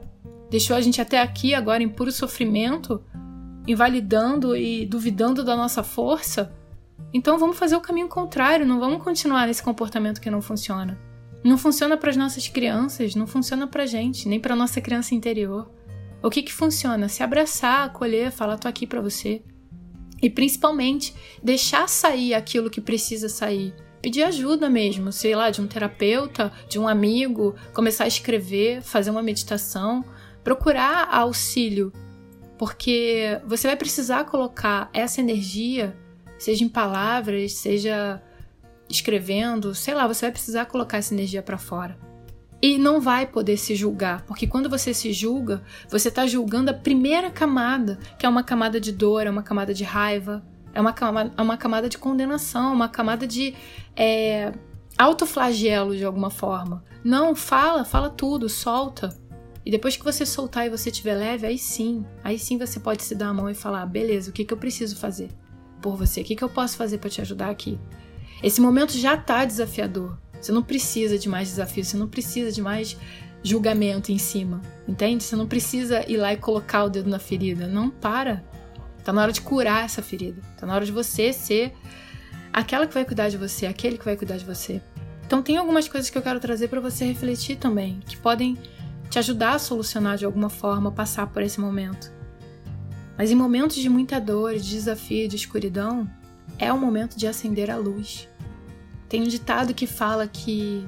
deixou 0.49 0.75
a 0.75 0.81
gente 0.81 0.99
até 0.99 1.21
aqui 1.21 1.53
agora 1.53 1.81
em 1.81 1.87
puro 1.87 2.11
sofrimento, 2.11 3.01
invalidando 3.69 4.55
e 4.55 4.83
duvidando 4.83 5.43
da 5.43 5.55
nossa 5.55 5.83
força, 5.83 6.51
então 7.13 7.37
vamos 7.37 7.55
fazer 7.55 7.75
o 7.75 7.81
caminho 7.81 8.07
contrário, 8.07 8.65
não 8.65 8.79
vamos 8.79 9.03
continuar 9.03 9.45
nesse 9.45 9.61
comportamento 9.61 10.19
que 10.19 10.29
não 10.31 10.41
funciona. 10.41 10.99
Não 11.43 11.55
funciona 11.55 11.95
para 11.95 12.09
as 12.09 12.17
nossas 12.17 12.47
crianças, 12.47 13.13
não 13.13 13.27
funciona 13.27 13.67
para 13.67 13.85
gente, 13.85 14.27
nem 14.27 14.39
para 14.39 14.55
nossa 14.55 14.81
criança 14.81 15.13
interior. 15.13 15.69
O 16.21 16.31
que 16.31 16.41
que 16.41 16.51
funciona? 16.51 17.07
Se 17.07 17.21
abraçar, 17.21 17.85
acolher, 17.85 18.31
falar 18.31 18.57
tô 18.57 18.67
aqui 18.67 18.87
para 18.87 19.01
você. 19.01 19.43
E 20.19 20.31
principalmente 20.31 21.13
deixar 21.41 21.87
sair 21.87 22.33
aquilo 22.33 22.71
que 22.71 22.81
precisa 22.81 23.29
sair. 23.29 23.73
Pedir 24.01 24.23
ajuda 24.23 24.67
mesmo, 24.67 25.11
sei 25.11 25.35
lá, 25.35 25.51
de 25.51 25.61
um 25.61 25.67
terapeuta, 25.67 26.51
de 26.67 26.79
um 26.79 26.87
amigo, 26.87 27.55
começar 27.71 28.05
a 28.05 28.07
escrever, 28.07 28.81
fazer 28.81 29.11
uma 29.11 29.21
meditação, 29.21 30.03
procurar 30.43 31.07
auxílio 31.11 31.93
porque 32.59 33.39
você 33.45 33.67
vai 33.67 33.77
precisar 33.77 34.25
colocar 34.25 34.89
essa 34.93 35.21
energia, 35.21 35.97
seja 36.37 36.61
em 36.65 36.67
palavras, 36.67 37.53
seja 37.53 38.21
escrevendo, 38.89 39.73
sei 39.73 39.93
lá, 39.93 40.05
você 40.05 40.25
vai 40.25 40.31
precisar 40.33 40.65
colocar 40.65 40.97
essa 40.97 41.13
energia 41.13 41.41
para 41.41 41.57
fora. 41.57 41.97
E 42.61 42.77
não 42.77 42.99
vai 42.99 43.25
poder 43.25 43.55
se 43.55 43.75
julgar, 43.75 44.23
porque 44.23 44.45
quando 44.45 44.69
você 44.69 44.93
se 44.93 45.13
julga, 45.13 45.63
você 45.87 46.09
está 46.09 46.27
julgando 46.27 46.69
a 46.69 46.73
primeira 46.73 47.31
camada, 47.31 47.97
que 48.17 48.25
é 48.25 48.29
uma 48.29 48.43
camada 48.43 48.77
de 48.77 48.91
dor, 48.91 49.25
é 49.25 49.29
uma 49.29 49.41
camada 49.41 49.73
de 49.73 49.85
raiva, 49.85 50.43
é 50.73 50.81
uma 50.81 50.91
camada, 50.91 51.31
é 51.37 51.41
uma 51.41 51.55
camada 51.55 51.87
de 51.87 51.97
condenação, 51.97 52.73
uma 52.73 52.89
camada 52.89 53.25
de 53.25 53.55
é, 53.95 54.51
autoflagelo 54.97 55.95
de 55.95 56.03
alguma 56.03 56.29
forma. 56.29 56.83
Não, 57.05 57.33
fala, 57.33 57.85
fala 57.85 58.09
tudo, 58.09 58.49
solta. 58.49 59.17
E 59.69 59.71
depois 59.71 59.95
que 59.95 60.03
você 60.03 60.25
soltar 60.25 60.65
e 60.65 60.69
você 60.71 60.89
estiver 60.89 61.13
leve, 61.13 61.45
aí 61.45 61.55
sim, 61.55 62.03
aí 62.23 62.39
sim 62.39 62.57
você 62.57 62.79
pode 62.79 63.03
se 63.03 63.13
dar 63.13 63.27
a 63.27 63.33
mão 63.35 63.47
e 63.47 63.53
falar: 63.53 63.85
beleza, 63.85 64.31
o 64.31 64.33
que, 64.33 64.43
que 64.43 64.51
eu 64.51 64.57
preciso 64.57 64.95
fazer 64.95 65.29
por 65.79 65.95
você? 65.95 66.21
O 66.21 66.23
que, 66.23 66.35
que 66.35 66.43
eu 66.43 66.49
posso 66.49 66.75
fazer 66.75 66.97
para 66.97 67.07
te 67.07 67.21
ajudar 67.21 67.51
aqui? 67.51 67.77
Esse 68.41 68.59
momento 68.59 68.97
já 68.97 69.15
tá 69.15 69.45
desafiador. 69.45 70.17
Você 70.41 70.51
não 70.51 70.63
precisa 70.63 71.19
de 71.19 71.29
mais 71.29 71.49
desafios, 71.49 71.87
você 71.87 71.97
não 71.97 72.07
precisa 72.07 72.51
de 72.51 72.63
mais 72.63 72.97
julgamento 73.43 74.11
em 74.11 74.17
cima, 74.17 74.59
entende? 74.87 75.23
Você 75.23 75.35
não 75.35 75.45
precisa 75.45 76.03
ir 76.11 76.17
lá 76.17 76.33
e 76.33 76.37
colocar 76.37 76.85
o 76.85 76.89
dedo 76.89 77.07
na 77.07 77.19
ferida. 77.19 77.67
Não 77.67 77.91
para. 77.91 78.43
Tá 79.03 79.13
na 79.13 79.21
hora 79.21 79.31
de 79.31 79.41
curar 79.41 79.85
essa 79.85 80.01
ferida. 80.01 80.41
Tá 80.57 80.65
na 80.65 80.73
hora 80.73 80.83
de 80.83 80.91
você 80.91 81.31
ser 81.31 81.73
aquela 82.51 82.87
que 82.87 82.93
vai 82.95 83.05
cuidar 83.05 83.29
de 83.29 83.37
você, 83.37 83.67
aquele 83.67 83.99
que 83.99 84.05
vai 84.05 84.17
cuidar 84.17 84.37
de 84.37 84.45
você. 84.45 84.81
Então 85.27 85.43
tem 85.43 85.57
algumas 85.57 85.87
coisas 85.87 86.09
que 86.09 86.17
eu 86.17 86.23
quero 86.23 86.39
trazer 86.39 86.69
para 86.69 86.81
você 86.81 87.05
refletir 87.05 87.57
também, 87.57 87.99
que 88.07 88.17
podem 88.17 88.57
te 89.09 89.17
ajudar 89.19 89.55
a 89.55 89.59
solucionar 89.59 90.17
de 90.17 90.25
alguma 90.25 90.49
forma, 90.49 90.91
passar 90.91 91.27
por 91.27 91.41
esse 91.41 91.59
momento. 91.59 92.11
Mas 93.17 93.31
em 93.31 93.35
momentos 93.35 93.77
de 93.77 93.89
muita 93.89 94.19
dor, 94.19 94.53
de 94.53 94.69
desafio, 94.69 95.27
de 95.27 95.35
escuridão, 95.35 96.09
é 96.57 96.71
o 96.71 96.79
momento 96.79 97.17
de 97.17 97.27
acender 97.27 97.69
a 97.69 97.77
luz. 97.77 98.27
Tem 99.07 99.21
um 99.21 99.27
ditado 99.27 99.73
que 99.73 99.87
fala 99.87 100.27
que 100.27 100.85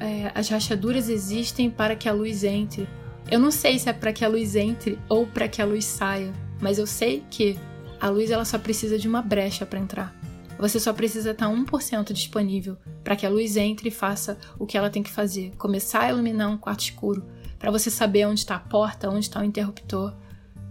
é, 0.00 0.32
as 0.34 0.48
rachaduras 0.48 1.08
existem 1.08 1.70
para 1.70 1.96
que 1.96 2.08
a 2.08 2.12
luz 2.12 2.44
entre. 2.44 2.88
Eu 3.30 3.38
não 3.38 3.50
sei 3.50 3.78
se 3.78 3.88
é 3.88 3.92
para 3.92 4.12
que 4.12 4.24
a 4.24 4.28
luz 4.28 4.54
entre 4.54 4.98
ou 5.08 5.26
para 5.26 5.48
que 5.48 5.62
a 5.62 5.64
luz 5.64 5.84
saia, 5.84 6.32
mas 6.60 6.78
eu 6.78 6.86
sei 6.86 7.24
que 7.30 7.58
a 8.00 8.08
luz 8.08 8.30
ela 8.30 8.44
só 8.44 8.58
precisa 8.58 8.98
de 8.98 9.08
uma 9.08 9.22
brecha 9.22 9.64
para 9.64 9.78
entrar. 9.78 10.14
Você 10.58 10.80
só 10.80 10.92
precisa 10.92 11.32
estar 11.32 11.48
1% 11.48 12.12
disponível 12.12 12.76
para 13.04 13.14
que 13.14 13.26
a 13.26 13.30
luz 13.30 13.56
entre 13.56 13.88
e 13.88 13.92
faça 13.92 14.38
o 14.58 14.66
que 14.66 14.76
ela 14.76 14.90
tem 14.90 15.02
que 15.02 15.10
fazer, 15.10 15.52
começar 15.56 16.02
a 16.02 16.10
iluminar 16.10 16.50
um 16.50 16.56
quarto 16.56 16.80
escuro, 16.80 17.24
para 17.58 17.70
você 17.70 17.90
saber 17.90 18.26
onde 18.26 18.40
está 18.40 18.56
a 18.56 18.60
porta, 18.60 19.08
onde 19.08 19.20
está 19.20 19.40
o 19.40 19.44
interruptor, 19.44 20.14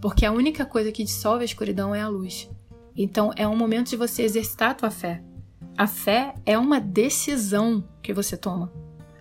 porque 0.01 0.25
a 0.25 0.31
única 0.31 0.65
coisa 0.65 0.91
que 0.91 1.03
dissolve 1.03 1.41
a 1.41 1.45
escuridão 1.45 1.93
é 1.93 2.01
a 2.01 2.07
luz. 2.07 2.49
Então 2.95 3.31
é 3.35 3.47
um 3.47 3.55
momento 3.55 3.89
de 3.89 3.97
você 3.97 4.23
exercitar 4.23 4.71
a 4.71 4.75
tua 4.75 4.91
fé. 4.91 5.21
A 5.77 5.87
fé 5.87 6.35
é 6.45 6.57
uma 6.57 6.79
decisão 6.79 7.83
que 8.01 8.13
você 8.13 8.37
toma. 8.37 8.71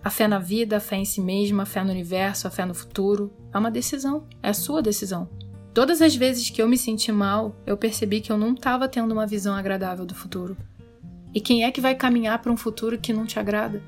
A 0.03 0.09
fé 0.09 0.27
na 0.27 0.39
vida, 0.39 0.77
a 0.77 0.79
fé 0.79 0.97
em 0.97 1.05
si 1.05 1.19
mesma, 1.19 1.63
a 1.63 1.65
fé 1.65 1.83
no 1.83 1.91
universo, 1.91 2.47
a 2.47 2.51
fé 2.51 2.63
no 2.63 2.75
futuro, 2.75 3.33
é 3.51 3.57
uma 3.57 3.71
decisão, 3.71 4.27
é 4.41 4.49
a 4.49 4.53
sua 4.53 4.81
decisão. 4.81 5.27
Todas 5.73 6.01
as 6.01 6.15
vezes 6.15 6.49
que 6.49 6.61
eu 6.61 6.69
me 6.69 6.77
senti 6.77 7.11
mal, 7.11 7.55
eu 7.65 7.75
percebi 7.75 8.21
que 8.21 8.31
eu 8.31 8.37
não 8.37 8.53
estava 8.53 8.87
tendo 8.87 9.11
uma 9.11 9.27
visão 9.27 9.53
agradável 9.53 10.05
do 10.05 10.15
futuro. 10.15 10.55
E 11.33 11.41
quem 11.41 11.65
é 11.65 11.71
que 11.71 11.81
vai 11.81 11.95
caminhar 11.95 12.39
para 12.39 12.51
um 12.51 12.55
futuro 12.55 12.97
que 12.97 13.11
não 13.11 13.25
te 13.25 13.37
agrada? 13.37 13.83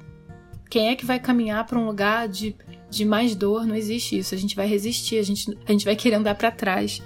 Quem 0.69 0.89
é 0.89 0.95
que 0.95 1.05
vai 1.05 1.19
caminhar 1.19 1.65
para 1.65 1.79
um 1.79 1.85
lugar 1.85 2.27
de, 2.27 2.55
de 2.89 3.05
mais 3.05 3.35
dor? 3.35 3.65
Não 3.65 3.75
existe 3.75 4.17
isso. 4.17 4.35
A 4.35 4.37
gente 4.37 4.55
vai 4.55 4.67
resistir, 4.67 5.17
a 5.17 5.23
gente, 5.23 5.57
a 5.65 5.71
gente 5.71 5.85
vai 5.85 5.95
querer 5.95 6.15
andar 6.15 6.35
para 6.35 6.51
trás. 6.51 7.01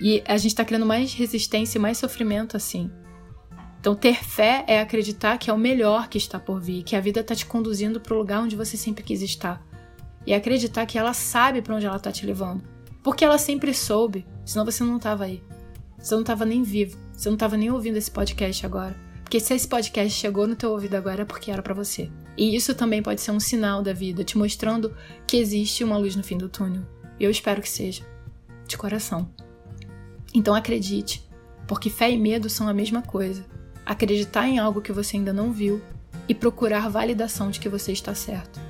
E 0.00 0.22
a 0.26 0.36
gente 0.36 0.52
está 0.52 0.64
criando 0.64 0.86
mais 0.86 1.14
resistência 1.14 1.78
e 1.78 1.80
mais 1.80 1.98
sofrimento 1.98 2.56
assim. 2.56 2.90
Então, 3.80 3.94
ter 3.94 4.16
fé 4.16 4.64
é 4.66 4.80
acreditar 4.80 5.38
que 5.38 5.48
é 5.48 5.52
o 5.52 5.58
melhor 5.58 6.08
que 6.08 6.18
está 6.18 6.38
por 6.38 6.60
vir, 6.60 6.82
que 6.82 6.96
a 6.96 7.00
vida 7.00 7.20
está 7.20 7.34
te 7.34 7.46
conduzindo 7.46 8.00
para 8.00 8.14
o 8.14 8.18
lugar 8.18 8.42
onde 8.42 8.56
você 8.56 8.76
sempre 8.76 9.04
quis 9.04 9.22
estar. 9.22 9.64
E 10.26 10.34
acreditar 10.34 10.86
que 10.86 10.98
ela 10.98 11.14
sabe 11.14 11.62
para 11.62 11.76
onde 11.76 11.86
ela 11.86 11.96
está 11.96 12.10
te 12.10 12.26
levando. 12.26 12.62
Porque 13.02 13.24
ela 13.24 13.38
sempre 13.38 13.72
soube, 13.72 14.26
senão 14.44 14.64
você 14.64 14.82
não 14.82 14.96
estava 14.96 15.24
aí. 15.24 15.40
Você 15.98 16.14
não 16.14 16.22
estava 16.22 16.44
nem 16.44 16.62
vivo, 16.62 16.98
você 17.12 17.28
não 17.28 17.36
estava 17.36 17.56
nem 17.56 17.70
ouvindo 17.70 17.96
esse 17.96 18.10
podcast 18.10 18.66
agora. 18.66 18.96
Porque 19.22 19.38
se 19.38 19.54
esse 19.54 19.68
podcast 19.68 20.18
chegou 20.18 20.46
no 20.46 20.56
teu 20.56 20.72
ouvido 20.72 20.96
agora 20.96 21.22
é 21.22 21.24
porque 21.24 21.50
era 21.50 21.62
para 21.62 21.74
você. 21.74 22.10
E 22.36 22.54
isso 22.54 22.74
também 22.74 23.02
pode 23.02 23.20
ser 23.20 23.30
um 23.30 23.40
sinal 23.40 23.82
da 23.82 23.92
vida, 23.92 24.22
te 24.22 24.36
mostrando 24.36 24.94
que 25.26 25.36
existe 25.36 25.82
uma 25.82 25.96
luz 25.96 26.14
no 26.14 26.22
fim 26.22 26.36
do 26.36 26.48
túnel. 26.48 26.82
Eu 27.18 27.30
espero 27.30 27.62
que 27.62 27.68
seja. 27.68 28.02
De 28.66 28.76
coração. 28.76 29.30
Então 30.34 30.54
acredite, 30.54 31.26
porque 31.66 31.88
fé 31.88 32.10
e 32.10 32.18
medo 32.18 32.50
são 32.50 32.68
a 32.68 32.74
mesma 32.74 33.00
coisa. 33.00 33.44
Acreditar 33.84 34.46
em 34.48 34.58
algo 34.58 34.82
que 34.82 34.92
você 34.92 35.16
ainda 35.16 35.32
não 35.32 35.52
viu 35.52 35.80
e 36.28 36.34
procurar 36.34 36.90
validação 36.90 37.50
de 37.50 37.60
que 37.60 37.68
você 37.68 37.92
está 37.92 38.14
certo. 38.14 38.60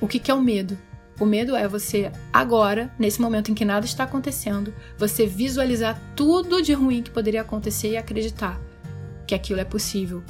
O 0.00 0.06
que 0.06 0.30
é 0.30 0.34
o 0.34 0.42
medo? 0.42 0.78
O 1.18 1.24
medo 1.24 1.54
é 1.54 1.68
você, 1.68 2.10
agora, 2.32 2.92
nesse 2.98 3.20
momento 3.20 3.50
em 3.50 3.54
que 3.54 3.64
nada 3.64 3.86
está 3.86 4.04
acontecendo, 4.04 4.74
você 4.98 5.26
visualizar 5.26 6.00
tudo 6.16 6.60
de 6.60 6.72
ruim 6.72 7.02
que 7.02 7.10
poderia 7.10 7.42
acontecer 7.42 7.90
e 7.90 7.96
acreditar 7.96 8.60
que 9.26 9.34
aquilo 9.34 9.60
é 9.60 9.64
possível. 9.64 10.22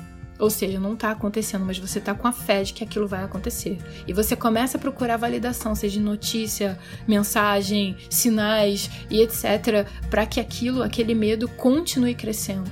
Ou 0.43 0.51
seja, 0.51 0.81
não 0.81 0.95
está 0.95 1.13
acontecendo, 1.13 1.65
mas 1.65 1.79
você 1.79 2.01
está 2.01 2.13
com 2.15 2.27
a 2.27 2.33
fé 2.33 2.65
de 2.65 2.73
que 2.73 2.83
aquilo 2.83 3.07
vai 3.07 3.23
acontecer. 3.23 3.79
E 4.09 4.13
você 4.13 4.35
começa 4.35 4.77
a 4.77 4.81
procurar 4.81 5.17
validação, 5.17 5.73
seja 5.73 6.01
notícia, 6.01 6.77
mensagem, 7.07 7.97
sinais 8.11 8.91
e 9.09 9.23
etc., 9.23 9.87
para 10.11 10.27
que 10.27 10.41
aquilo, 10.41 10.83
aquele 10.83 11.15
medo, 11.15 11.47
continue 11.47 12.13
crescendo. 12.17 12.69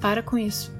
Para 0.00 0.22
com 0.22 0.38
isso. 0.38 0.72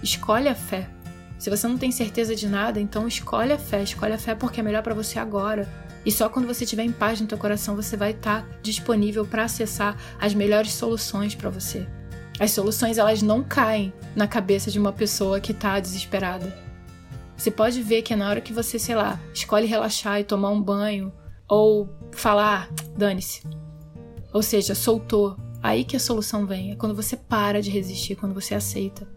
Escolhe 0.00 0.46
a 0.46 0.54
fé. 0.54 0.88
Se 1.36 1.50
você 1.50 1.66
não 1.66 1.76
tem 1.76 1.90
certeza 1.90 2.36
de 2.36 2.46
nada, 2.46 2.78
então 2.78 3.08
escolhe 3.08 3.52
a 3.52 3.58
fé. 3.58 3.82
Escolhe 3.82 4.12
a 4.12 4.18
fé 4.18 4.36
porque 4.36 4.60
é 4.60 4.62
melhor 4.62 4.84
para 4.84 4.94
você 4.94 5.18
agora. 5.18 5.68
E 6.04 6.12
só 6.12 6.28
quando 6.28 6.46
você 6.46 6.62
estiver 6.62 6.84
em 6.84 6.92
paz 6.92 7.20
no 7.20 7.26
teu 7.26 7.38
coração 7.38 7.74
você 7.74 7.96
vai 7.96 8.12
estar 8.12 8.42
tá 8.42 8.48
disponível 8.62 9.26
para 9.26 9.42
acessar 9.42 9.96
as 10.20 10.32
melhores 10.32 10.74
soluções 10.74 11.34
para 11.34 11.50
você. 11.50 11.88
As 12.38 12.50
soluções 12.50 12.98
elas 12.98 13.22
não 13.22 13.42
caem 13.42 13.92
na 14.14 14.26
cabeça 14.26 14.70
de 14.70 14.78
uma 14.78 14.92
pessoa 14.92 15.40
que 15.40 15.52
está 15.52 15.80
desesperada. 15.80 16.56
Você 17.36 17.50
pode 17.50 17.82
ver 17.82 18.02
que 18.02 18.12
é 18.12 18.16
na 18.16 18.28
hora 18.28 18.40
que 18.40 18.52
você, 18.52 18.78
sei 18.78 18.94
lá, 18.94 19.20
escolhe 19.32 19.66
relaxar 19.66 20.20
e 20.20 20.24
tomar 20.24 20.50
um 20.50 20.62
banho 20.62 21.12
ou 21.48 21.88
falar, 22.12 22.68
ah, 22.70 22.82
dane-se. 22.96 23.42
Ou 24.32 24.42
seja, 24.42 24.74
soltou. 24.74 25.36
Aí 25.62 25.84
que 25.84 25.96
a 25.96 26.00
solução 26.00 26.46
vem. 26.46 26.72
É 26.72 26.76
quando 26.76 26.94
você 26.94 27.16
para 27.16 27.60
de 27.60 27.70
resistir, 27.70 28.16
quando 28.16 28.34
você 28.34 28.54
aceita. 28.54 29.08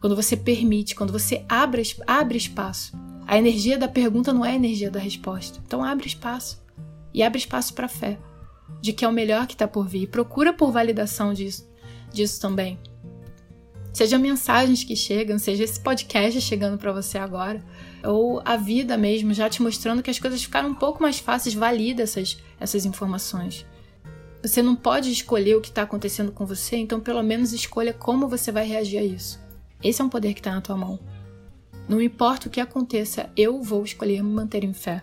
Quando 0.00 0.16
você 0.16 0.36
permite, 0.36 0.94
quando 0.94 1.12
você 1.12 1.44
abre, 1.48 1.82
abre 2.06 2.36
espaço. 2.36 2.92
A 3.26 3.38
energia 3.38 3.78
da 3.78 3.88
pergunta 3.88 4.32
não 4.32 4.44
é 4.44 4.50
a 4.50 4.56
energia 4.56 4.90
da 4.90 5.00
resposta. 5.00 5.60
Então 5.66 5.82
abre 5.82 6.06
espaço. 6.06 6.62
E 7.12 7.22
abre 7.22 7.38
espaço 7.38 7.72
para 7.72 7.88
fé. 7.88 8.18
De 8.80 8.92
que 8.92 9.04
é 9.04 9.08
o 9.08 9.12
melhor 9.12 9.46
que 9.46 9.54
está 9.54 9.66
por 9.66 9.86
vir. 9.86 10.02
E 10.02 10.06
procura 10.06 10.52
por 10.52 10.70
validação 10.70 11.32
disso, 11.32 11.66
disso 12.14 12.40
também. 12.40 12.78
Seja 13.92 14.18
mensagens 14.18 14.82
que 14.82 14.96
chegam, 14.96 15.38
seja 15.38 15.62
esse 15.62 15.78
podcast 15.78 16.40
chegando 16.40 16.76
para 16.76 16.92
você 16.92 17.16
agora, 17.16 17.64
ou 18.02 18.42
a 18.44 18.56
vida 18.56 18.96
mesmo 18.96 19.32
já 19.32 19.48
te 19.48 19.62
mostrando 19.62 20.02
que 20.02 20.10
as 20.10 20.18
coisas 20.18 20.42
ficaram 20.42 20.70
um 20.70 20.74
pouco 20.74 21.00
mais 21.00 21.20
fáceis, 21.20 21.54
valida 21.54 22.02
essas, 22.02 22.38
essas 22.58 22.84
informações. 22.84 23.64
Você 24.42 24.60
não 24.60 24.74
pode 24.74 25.12
escolher 25.12 25.54
o 25.54 25.60
que 25.60 25.68
está 25.68 25.82
acontecendo 25.82 26.32
com 26.32 26.44
você, 26.44 26.76
então 26.76 26.98
pelo 26.98 27.22
menos 27.22 27.52
escolha 27.52 27.92
como 27.92 28.28
você 28.28 28.50
vai 28.50 28.66
reagir 28.66 28.98
a 28.98 29.04
isso. 29.04 29.40
Esse 29.82 30.02
é 30.02 30.04
um 30.04 30.08
poder 30.08 30.34
que 30.34 30.40
está 30.40 30.52
na 30.52 30.60
tua 30.60 30.76
mão. 30.76 30.98
Não 31.88 32.00
importa 32.02 32.48
o 32.48 32.50
que 32.50 32.60
aconteça, 32.60 33.30
eu 33.36 33.62
vou 33.62 33.84
escolher 33.84 34.22
me 34.22 34.32
manter 34.32 34.64
em 34.64 34.72
fé. 34.72 35.02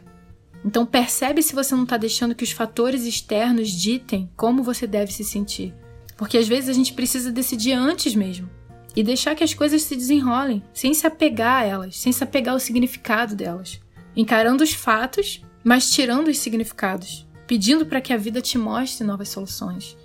Então 0.66 0.86
percebe 0.86 1.42
se 1.42 1.56
você 1.56 1.74
não 1.74 1.84
está 1.84 1.98
deixando 1.98 2.36
que 2.36 2.44
os 2.44 2.52
fatores 2.52 3.04
externos 3.04 3.70
ditem 3.70 4.30
como 4.36 4.64
você 4.64 4.86
deve 4.86 5.12
se 5.12 5.24
sentir. 5.24 5.74
Porque 6.22 6.38
às 6.38 6.48
vezes 6.48 6.70
a 6.70 6.74
gente 6.74 6.94
precisa 6.94 7.32
decidir 7.32 7.72
antes 7.72 8.14
mesmo. 8.14 8.48
E 8.96 9.02
deixar 9.02 9.34
que 9.34 9.44
as 9.44 9.56
coisas 9.56 9.82
se 9.82 9.96
desenrolem, 9.96 10.62
sem 10.72 10.94
se 10.94 11.08
apegar 11.08 11.64
a 11.64 11.66
elas, 11.66 11.98
sem 11.98 12.12
se 12.12 12.24
apegar 12.24 12.54
ao 12.54 12.60
significado 12.60 13.36
delas. 13.36 13.82
Encarando 14.16 14.64
os 14.64 14.72
fatos, 14.72 15.44
mas 15.64 15.90
tirando 15.90 16.28
os 16.28 16.38
significados. 16.38 17.28
Pedindo 17.48 17.88
para 17.88 18.00
que 18.00 18.14
a 18.14 18.18
vida 18.18 18.40
te 18.40 18.56
mostre 18.56 19.04
novas 19.04 19.30
soluções. 19.30 19.98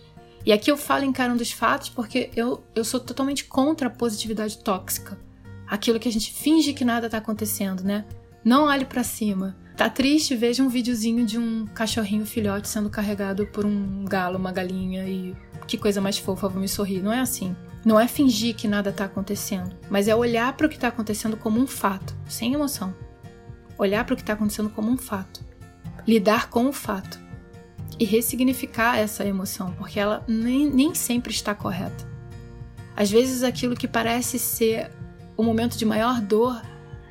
E 0.42 0.54
aqui 0.54 0.70
eu 0.70 0.78
falo 0.78 1.04
encarando 1.04 1.42
os 1.42 1.52
fatos 1.52 1.90
porque 1.90 2.30
eu, 2.34 2.64
eu 2.74 2.82
sou 2.82 2.98
totalmente 2.98 3.44
contra 3.44 3.88
a 3.88 3.90
positividade 3.90 4.56
tóxica 4.56 5.18
aquilo 5.66 6.00
que 6.00 6.08
a 6.08 6.12
gente 6.12 6.32
finge 6.32 6.72
que 6.72 6.82
nada 6.82 7.10
tá 7.10 7.18
acontecendo, 7.18 7.82
né? 7.82 8.06
Não 8.42 8.64
olhe 8.64 8.86
para 8.86 9.02
cima. 9.02 9.54
Tá 9.76 9.90
triste? 9.90 10.34
Veja 10.34 10.62
um 10.62 10.68
videozinho 10.68 11.26
de 11.26 11.36
um 11.36 11.66
cachorrinho 11.66 12.24
filhote 12.24 12.68
sendo 12.68 12.88
carregado 12.88 13.46
por 13.48 13.66
um 13.66 14.04
galo, 14.06 14.38
uma 14.38 14.52
galinha 14.52 15.06
e 15.06 15.36
que 15.66 15.78
coisa 15.78 16.00
mais 16.00 16.18
fofa, 16.18 16.48
vou 16.48 16.60
me 16.60 16.68
sorrir. 16.68 17.02
Não 17.02 17.12
é 17.12 17.20
assim. 17.20 17.54
Não 17.84 18.00
é 18.00 18.08
fingir 18.08 18.56
que 18.56 18.66
nada 18.66 18.90
tá 18.90 19.04
acontecendo, 19.04 19.76
mas 19.88 20.08
é 20.08 20.16
olhar 20.16 20.52
para 20.54 20.66
o 20.66 20.68
que 20.68 20.78
tá 20.78 20.88
acontecendo 20.88 21.36
como 21.36 21.60
um 21.60 21.68
fato, 21.68 22.16
sem 22.26 22.52
emoção. 22.52 22.92
Olhar 23.78 24.04
para 24.04 24.14
o 24.14 24.16
que 24.16 24.24
tá 24.24 24.32
acontecendo 24.32 24.68
como 24.70 24.90
um 24.90 24.96
fato. 24.96 25.44
Lidar 26.04 26.50
com 26.50 26.66
o 26.66 26.72
fato. 26.72 27.20
E 27.96 28.04
ressignificar 28.04 28.98
essa 28.98 29.24
emoção, 29.24 29.72
porque 29.78 30.00
ela 30.00 30.24
nem, 30.26 30.68
nem 30.68 30.94
sempre 30.96 31.32
está 31.32 31.54
correta. 31.54 32.04
Às 32.96 33.10
vezes 33.10 33.44
aquilo 33.44 33.76
que 33.76 33.86
parece 33.86 34.38
ser 34.38 34.90
o 35.36 35.44
momento 35.44 35.76
de 35.76 35.84
maior 35.84 36.20
dor 36.20 36.60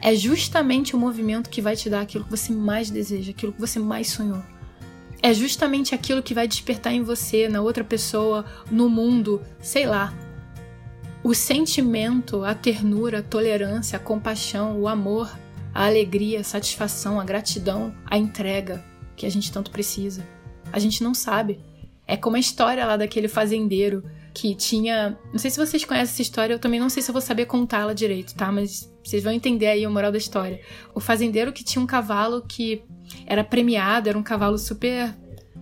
é 0.02 0.14
justamente 0.14 0.96
o 0.96 1.00
movimento 1.00 1.50
que 1.50 1.62
vai 1.62 1.76
te 1.76 1.90
dar 1.90 2.02
aquilo 2.02 2.26
que 2.26 2.32
você 2.32 2.52
mais 2.52 2.90
deseja, 2.90 3.32
aquilo 3.32 3.54
que 3.54 3.62
você 3.62 3.80
mais 3.80 4.10
sonhou. 4.10 4.44
É 5.26 5.34
justamente 5.34 5.96
aquilo 5.96 6.22
que 6.22 6.36
vai 6.36 6.48
despertar 6.48 6.94
em 6.94 7.02
você, 7.02 7.50
na 7.50 7.60
outra 7.60 7.84
pessoa, 7.84 8.46
no 8.70 8.88
mundo, 8.88 9.42
sei 9.60 9.88
lá. 9.88 10.14
O 11.24 11.34
sentimento, 11.34 12.44
a 12.44 12.54
ternura, 12.54 13.18
a 13.18 13.24
tolerância, 13.24 13.98
a 13.98 14.00
compaixão, 14.00 14.80
o 14.80 14.88
amor, 14.88 15.36
a 15.74 15.88
alegria, 15.88 16.42
a 16.42 16.44
satisfação, 16.44 17.20
a 17.20 17.24
gratidão, 17.24 17.92
a 18.06 18.20
entrega 18.20 18.86
que 19.16 19.26
a 19.26 19.32
gente 19.32 19.52
tanto 19.52 19.72
precisa. 19.72 20.24
A 20.72 20.78
gente 20.78 21.04
não 21.04 21.16
sabe. 21.16 21.60
É 22.06 22.16
como 22.16 22.36
a 22.36 22.40
história 22.40 22.86
lá 22.86 22.96
daquele 22.96 23.28
fazendeiro 23.28 24.04
que 24.36 24.54
tinha. 24.54 25.18
Não 25.32 25.40
sei 25.40 25.50
se 25.50 25.58
vocês 25.58 25.86
conhecem 25.86 26.12
essa 26.12 26.22
história, 26.22 26.54
eu 26.54 26.60
também 26.60 26.80
não 26.80 26.90
sei 26.90 27.02
se 27.02 27.10
eu 27.10 27.14
vou 27.14 27.22
saber 27.22 27.46
contá-la 27.46 27.94
direito, 27.94 28.36
tá? 28.36 28.52
Mas 28.52 28.94
vocês 29.02 29.24
vão 29.24 29.32
entender 29.32 29.68
aí 29.68 29.88
o 29.88 29.90
moral 29.90 30.12
da 30.12 30.18
história. 30.18 30.60
O 30.94 31.00
fazendeiro 31.00 31.54
que 31.54 31.64
tinha 31.64 31.82
um 31.82 31.88
cavalo 31.88 32.44
que 32.46 32.84
era 33.26 33.46
premiado, 33.46 34.10
era 34.10 34.18
um 34.18 34.24
cavalo 34.24 34.58
super 34.58 35.16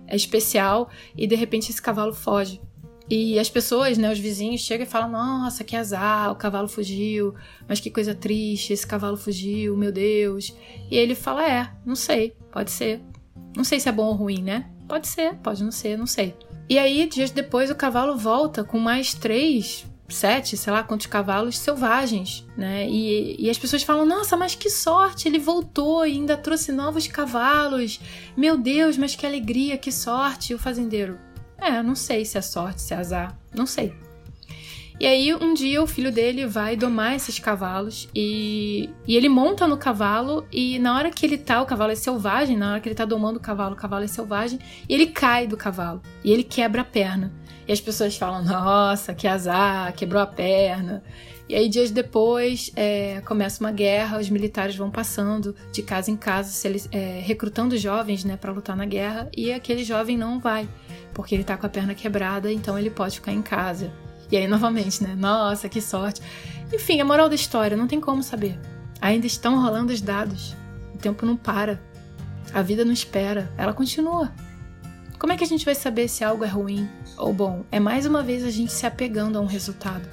é, 0.08 0.16
especial, 0.16 0.90
e 1.16 1.24
de 1.24 1.36
repente 1.36 1.70
esse 1.70 1.80
cavalo 1.80 2.12
foge. 2.12 2.60
E 3.08 3.38
as 3.38 3.48
pessoas, 3.48 3.96
né, 3.96 4.10
os 4.10 4.18
vizinhos, 4.18 4.62
chegam 4.62 4.84
e 4.84 4.90
falam: 4.90 5.10
Nossa, 5.10 5.62
que 5.62 5.76
azar, 5.76 6.32
o 6.32 6.36
cavalo 6.36 6.66
fugiu, 6.66 7.32
mas 7.68 7.78
que 7.78 7.90
coisa 7.90 8.14
triste, 8.14 8.72
esse 8.72 8.86
cavalo 8.86 9.16
fugiu, 9.16 9.76
meu 9.76 9.92
Deus. 9.92 10.52
E 10.90 10.96
ele 10.96 11.14
fala: 11.14 11.48
É, 11.48 11.70
não 11.86 11.94
sei, 11.94 12.34
pode 12.50 12.72
ser. 12.72 13.00
Não 13.56 13.62
sei 13.62 13.78
se 13.78 13.88
é 13.88 13.92
bom 13.92 14.06
ou 14.06 14.14
ruim, 14.14 14.42
né? 14.42 14.68
Pode 14.88 15.06
ser, 15.06 15.34
pode 15.36 15.62
não 15.62 15.70
ser, 15.70 15.96
não 15.96 16.06
sei. 16.06 16.34
E 16.68 16.78
aí, 16.78 17.06
dias 17.06 17.30
depois, 17.30 17.70
o 17.70 17.74
cavalo 17.74 18.16
volta 18.16 18.64
com 18.64 18.78
mais 18.78 19.12
três, 19.12 19.86
sete, 20.08 20.56
sei 20.56 20.72
lá 20.72 20.82
quantos 20.82 21.06
cavalos 21.06 21.58
selvagens, 21.58 22.46
né? 22.56 22.88
E, 22.88 23.36
e 23.38 23.50
as 23.50 23.58
pessoas 23.58 23.82
falam: 23.82 24.06
Nossa, 24.06 24.36
mas 24.36 24.54
que 24.54 24.70
sorte! 24.70 25.28
Ele 25.28 25.38
voltou 25.38 26.06
e 26.06 26.12
ainda 26.12 26.36
trouxe 26.36 26.72
novos 26.72 27.06
cavalos. 27.06 28.00
Meu 28.36 28.56
Deus, 28.56 28.96
mas 28.96 29.14
que 29.14 29.26
alegria, 29.26 29.76
que 29.76 29.92
sorte! 29.92 30.54
O 30.54 30.58
fazendeiro: 30.58 31.18
É, 31.58 31.82
não 31.82 31.94
sei 31.94 32.24
se 32.24 32.38
é 32.38 32.42
sorte, 32.42 32.80
se 32.80 32.94
é 32.94 32.96
azar, 32.96 33.36
não 33.54 33.66
sei. 33.66 33.94
E 34.98 35.06
aí, 35.06 35.34
um 35.34 35.54
dia, 35.54 35.82
o 35.82 35.86
filho 35.86 36.12
dele 36.12 36.46
vai 36.46 36.76
domar 36.76 37.16
esses 37.16 37.38
cavalos 37.40 38.08
e, 38.14 38.88
e 39.06 39.16
ele 39.16 39.28
monta 39.28 39.66
no 39.66 39.76
cavalo. 39.76 40.46
E 40.52 40.78
na 40.78 40.96
hora 40.96 41.10
que 41.10 41.26
ele 41.26 41.36
tá, 41.36 41.60
o 41.60 41.66
cavalo 41.66 41.90
é 41.90 41.96
selvagem, 41.96 42.56
na 42.56 42.70
hora 42.70 42.80
que 42.80 42.88
ele 42.88 42.94
tá 42.94 43.04
domando 43.04 43.38
o 43.38 43.42
cavalo, 43.42 43.74
o 43.74 43.76
cavalo 43.76 44.04
é 44.04 44.06
selvagem, 44.06 44.58
e 44.88 44.94
ele 44.94 45.06
cai 45.06 45.46
do 45.46 45.56
cavalo 45.56 46.00
e 46.22 46.32
ele 46.32 46.44
quebra 46.44 46.82
a 46.82 46.84
perna. 46.84 47.32
E 47.66 47.72
as 47.72 47.80
pessoas 47.80 48.16
falam: 48.16 48.44
Nossa, 48.44 49.14
que 49.14 49.26
azar, 49.26 49.92
quebrou 49.94 50.22
a 50.22 50.26
perna. 50.26 51.02
E 51.48 51.54
aí, 51.54 51.68
dias 51.68 51.90
depois, 51.90 52.70
é, 52.74 53.20
começa 53.26 53.62
uma 53.62 53.72
guerra, 53.72 54.18
os 54.18 54.30
militares 54.30 54.76
vão 54.76 54.90
passando 54.90 55.54
de 55.72 55.82
casa 55.82 56.10
em 56.10 56.16
casa, 56.16 56.66
eles, 56.66 56.88
é, 56.90 57.20
recrutando 57.22 57.76
jovens 57.76 58.24
né, 58.24 58.34
para 58.34 58.50
lutar 58.50 58.74
na 58.74 58.86
guerra, 58.86 59.28
e 59.36 59.52
aquele 59.52 59.84
jovem 59.84 60.16
não 60.16 60.40
vai, 60.40 60.66
porque 61.12 61.34
ele 61.34 61.44
tá 61.44 61.54
com 61.58 61.66
a 61.66 61.68
perna 61.68 61.94
quebrada, 61.94 62.50
então 62.50 62.78
ele 62.78 62.88
pode 62.88 63.16
ficar 63.16 63.32
em 63.32 63.42
casa. 63.42 63.92
E 64.30 64.36
aí, 64.36 64.46
novamente, 64.46 65.02
né? 65.02 65.14
Nossa, 65.14 65.68
que 65.68 65.80
sorte. 65.80 66.20
Enfim, 66.72 67.00
a 67.00 67.04
moral 67.04 67.28
da 67.28 67.34
história, 67.34 67.76
não 67.76 67.86
tem 67.86 68.00
como 68.00 68.22
saber. 68.22 68.58
Ainda 69.00 69.26
estão 69.26 69.60
rolando 69.60 69.92
os 69.92 70.00
dados. 70.00 70.56
O 70.94 70.98
tempo 70.98 71.26
não 71.26 71.36
para. 71.36 71.80
A 72.52 72.62
vida 72.62 72.84
não 72.84 72.92
espera. 72.92 73.52
Ela 73.56 73.72
continua. 73.72 74.32
Como 75.18 75.32
é 75.32 75.36
que 75.36 75.44
a 75.44 75.46
gente 75.46 75.64
vai 75.64 75.74
saber 75.74 76.08
se 76.08 76.24
algo 76.24 76.44
é 76.44 76.48
ruim 76.48 76.88
ou 77.16 77.32
bom? 77.32 77.64
É 77.70 77.78
mais 77.78 78.06
uma 78.06 78.22
vez 78.22 78.44
a 78.44 78.50
gente 78.50 78.72
se 78.72 78.86
apegando 78.86 79.38
a 79.38 79.40
um 79.40 79.46
resultado. 79.46 80.08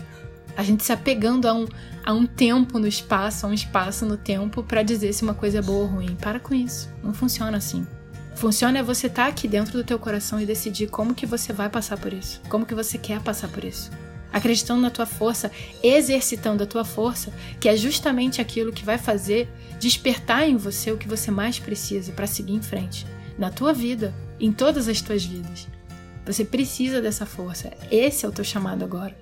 A 0.56 0.64
gente 0.64 0.84
se 0.84 0.92
apegando 0.92 1.48
a 1.48 1.54
um, 1.54 1.66
a 2.06 2.14
um 2.14 2.26
tempo 2.26 2.78
no 2.78 2.88
espaço, 2.88 3.46
a 3.46 3.50
um 3.50 3.54
espaço 3.54 4.06
no 4.06 4.18
tempo, 4.18 4.64
para 4.64 4.84
dizer 4.84 5.14
se 5.14 5.24
uma 5.24 5.34
coisa 5.34 5.60
é 5.60 5.62
boa 5.62 5.84
ou 5.84 5.88
ruim. 5.88 6.16
Para 6.16 6.40
com 6.40 6.54
isso. 6.54 6.90
Não 7.04 7.14
funciona 7.14 7.58
assim. 7.58 7.88
Funciona 8.42 8.80
é 8.80 8.84
você 8.84 9.06
estar 9.06 9.26
tá 9.26 9.30
aqui 9.30 9.48
dentro 9.48 9.74
do 9.74 9.84
teu 9.84 10.00
coração 10.00 10.42
e 10.42 10.48
decidir 10.48 10.88
como 10.88 11.14
que 11.14 11.28
você 11.28 11.54
vai 11.54 11.70
passar 11.70 11.96
por 11.96 12.12
isso. 12.12 12.42
Como 12.50 12.66
que 12.66 12.74
você 12.74 12.98
quer 12.98 13.22
passar 13.22 13.48
por 13.50 13.64
isso. 13.64 13.92
Acreditando 14.34 14.82
na 14.82 14.90
tua 14.90 15.06
força, 15.06 15.52
exercitando 15.84 16.64
a 16.64 16.66
tua 16.66 16.84
força, 16.84 17.32
que 17.60 17.70
é 17.70 17.78
justamente 17.78 18.42
aquilo 18.42 18.74
que 18.74 18.84
vai 18.84 18.98
fazer 18.98 19.48
despertar 19.80 20.50
em 20.50 20.58
você 20.58 20.92
o 20.92 20.98
que 20.98 21.08
você 21.08 21.30
mais 21.30 21.60
precisa 21.60 22.14
para 22.14 22.26
seguir 22.26 22.54
em 22.54 22.64
frente. 22.64 23.06
Na 23.38 23.52
tua 23.52 23.74
vida, 23.74 24.12
em 24.40 24.52
todas 24.52 24.88
as 24.88 25.02
tuas 25.02 25.24
vidas. 25.24 25.68
Você 26.26 26.44
precisa 26.44 27.00
dessa 27.00 27.28
força. 27.28 27.72
Esse 27.92 28.26
é 28.26 28.28
o 28.28 28.32
teu 28.32 28.44
chamado 28.44 28.84
agora. 28.84 29.16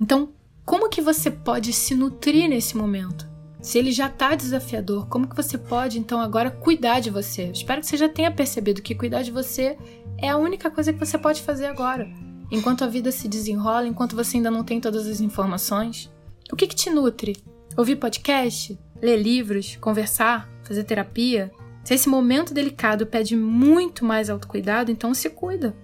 Então, 0.00 0.30
como 0.64 0.88
que 0.88 1.02
você 1.02 1.30
pode 1.30 1.74
se 1.74 1.94
nutrir 1.94 2.48
nesse 2.48 2.74
momento? 2.74 3.35
Se 3.66 3.80
ele 3.80 3.90
já 3.90 4.06
está 4.06 4.36
desafiador, 4.36 5.08
como 5.08 5.28
que 5.28 5.34
você 5.34 5.58
pode 5.58 5.98
então 5.98 6.20
agora 6.20 6.52
cuidar 6.52 7.00
de 7.00 7.10
você? 7.10 7.50
Espero 7.50 7.80
que 7.80 7.88
você 7.88 7.96
já 7.96 8.08
tenha 8.08 8.30
percebido 8.30 8.80
que 8.80 8.94
cuidar 8.94 9.22
de 9.22 9.32
você 9.32 9.76
é 10.18 10.28
a 10.28 10.36
única 10.36 10.70
coisa 10.70 10.92
que 10.92 11.04
você 11.04 11.18
pode 11.18 11.42
fazer 11.42 11.66
agora. 11.66 12.08
Enquanto 12.48 12.84
a 12.84 12.86
vida 12.86 13.10
se 13.10 13.26
desenrola, 13.26 13.88
enquanto 13.88 14.14
você 14.14 14.36
ainda 14.36 14.52
não 14.52 14.62
tem 14.62 14.80
todas 14.80 15.08
as 15.08 15.20
informações. 15.20 16.08
O 16.52 16.54
que, 16.54 16.68
que 16.68 16.76
te 16.76 16.90
nutre? 16.90 17.36
Ouvir 17.76 17.96
podcast? 17.96 18.78
Ler 19.02 19.16
livros? 19.16 19.74
Conversar? 19.80 20.48
Fazer 20.62 20.84
terapia? 20.84 21.50
Se 21.82 21.92
esse 21.92 22.08
momento 22.08 22.54
delicado 22.54 23.04
pede 23.04 23.36
muito 23.36 24.04
mais 24.04 24.30
autocuidado, 24.30 24.92
então 24.92 25.12
se 25.12 25.28
cuida. 25.28 25.74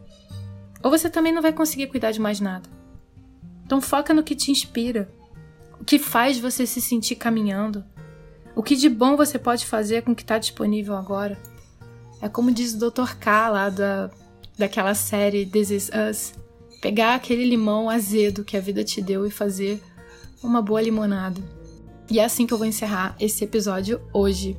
Ou 0.84 0.88
você 0.88 1.10
também 1.10 1.32
não 1.32 1.42
vai 1.42 1.52
conseguir 1.52 1.88
cuidar 1.88 2.12
de 2.12 2.20
mais 2.20 2.38
nada. 2.38 2.70
Então 3.66 3.80
foca 3.80 4.14
no 4.14 4.22
que 4.22 4.36
te 4.36 4.52
inspira, 4.52 5.12
que 5.84 5.98
faz 5.98 6.38
você 6.38 6.66
se 6.66 6.80
sentir 6.80 7.16
caminhando, 7.16 7.84
o 8.54 8.62
que 8.62 8.76
de 8.76 8.88
bom 8.88 9.16
você 9.16 9.38
pode 9.38 9.66
fazer 9.66 10.02
com 10.02 10.12
o 10.12 10.14
que 10.14 10.22
está 10.22 10.38
disponível 10.38 10.96
agora. 10.96 11.38
É 12.20 12.28
como 12.28 12.52
diz 12.52 12.74
o 12.74 12.90
Dr. 12.90 13.16
K 13.18 13.48
lá 13.48 13.68
da, 13.68 14.10
daquela 14.56 14.94
série 14.94 15.46
This 15.46 15.70
Is 15.70 15.90
Us. 16.10 16.34
Pegar 16.80 17.14
aquele 17.14 17.44
limão 17.44 17.88
azedo 17.88 18.44
que 18.44 18.56
a 18.56 18.60
vida 18.60 18.84
te 18.84 19.00
deu 19.00 19.26
e 19.26 19.30
fazer 19.30 19.82
uma 20.42 20.60
boa 20.60 20.82
limonada. 20.82 21.40
E 22.10 22.18
é 22.18 22.24
assim 22.24 22.46
que 22.46 22.52
eu 22.52 22.58
vou 22.58 22.66
encerrar 22.66 23.16
esse 23.18 23.44
episódio 23.44 24.00
hoje. 24.12 24.56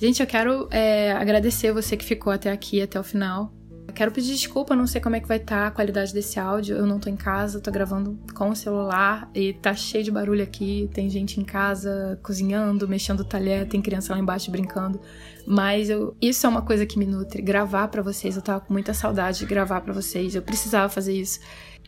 Gente, 0.00 0.20
eu 0.20 0.26
quero 0.26 0.66
é, 0.70 1.12
agradecer 1.12 1.72
você 1.72 1.96
que 1.96 2.04
ficou 2.04 2.32
até 2.32 2.50
aqui, 2.50 2.80
até 2.80 2.98
o 2.98 3.04
final. 3.04 3.52
Quero 4.00 4.12
pedir 4.12 4.32
desculpa, 4.32 4.74
não 4.74 4.86
sei 4.86 4.98
como 4.98 5.14
é 5.16 5.20
que 5.20 5.28
vai 5.28 5.36
estar 5.36 5.60
tá 5.60 5.66
a 5.66 5.70
qualidade 5.70 6.14
desse 6.14 6.40
áudio. 6.40 6.74
Eu 6.74 6.86
não 6.86 6.98
tô 6.98 7.10
em 7.10 7.16
casa, 7.16 7.60
tô 7.60 7.70
gravando 7.70 8.18
com 8.34 8.48
o 8.48 8.56
celular 8.56 9.30
e 9.34 9.52
tá 9.52 9.74
cheio 9.74 10.02
de 10.02 10.10
barulho 10.10 10.42
aqui. 10.42 10.88
Tem 10.94 11.10
gente 11.10 11.38
em 11.38 11.44
casa 11.44 12.18
cozinhando, 12.22 12.88
mexendo 12.88 13.20
o 13.20 13.24
talher, 13.24 13.68
tem 13.68 13.82
criança 13.82 14.14
lá 14.14 14.18
embaixo 14.18 14.50
brincando. 14.50 14.98
Mas 15.46 15.90
eu, 15.90 16.16
isso 16.18 16.46
é 16.46 16.48
uma 16.48 16.62
coisa 16.62 16.86
que 16.86 16.98
me 16.98 17.04
nutre, 17.04 17.42
gravar 17.42 17.88
para 17.88 18.00
vocês. 18.00 18.36
Eu 18.36 18.40
tava 18.40 18.60
com 18.60 18.72
muita 18.72 18.94
saudade 18.94 19.40
de 19.40 19.44
gravar 19.44 19.82
para 19.82 19.92
vocês. 19.92 20.34
Eu 20.34 20.40
precisava 20.40 20.88
fazer 20.88 21.12
isso. 21.12 21.38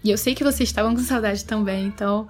E 0.05 0.11
eu 0.11 0.19
sei 0.19 0.35
que 0.35 0.45
vocês 0.45 0.69
estavam 0.69 0.95
com 0.95 1.01
saudade 1.01 1.43
também, 1.47 1.87
então 1.87 2.29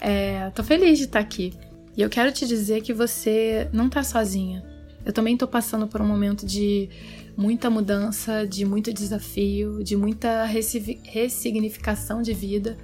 é, 0.00 0.48
tô 0.50 0.62
feliz 0.62 0.96
de 0.96 1.06
estar 1.06 1.18
tá 1.18 1.24
aqui. 1.24 1.52
E 1.96 2.02
eu 2.02 2.08
quero 2.08 2.30
te 2.30 2.46
dizer 2.46 2.82
que 2.82 2.92
você 2.94 3.68
não 3.72 3.90
tá 3.90 4.04
sozinha. 4.04 4.64
Eu 5.04 5.12
também 5.12 5.36
tô 5.36 5.48
passando 5.48 5.88
por 5.88 6.00
um 6.00 6.06
momento 6.06 6.46
de 6.46 6.88
muita 7.36 7.68
mudança, 7.68 8.46
de 8.46 8.64
muito 8.64 8.92
desafio, 8.92 9.82
de 9.82 9.96
muita 9.96 10.44
ressignificação 10.44 12.22
de 12.22 12.32
vida. 12.32 12.76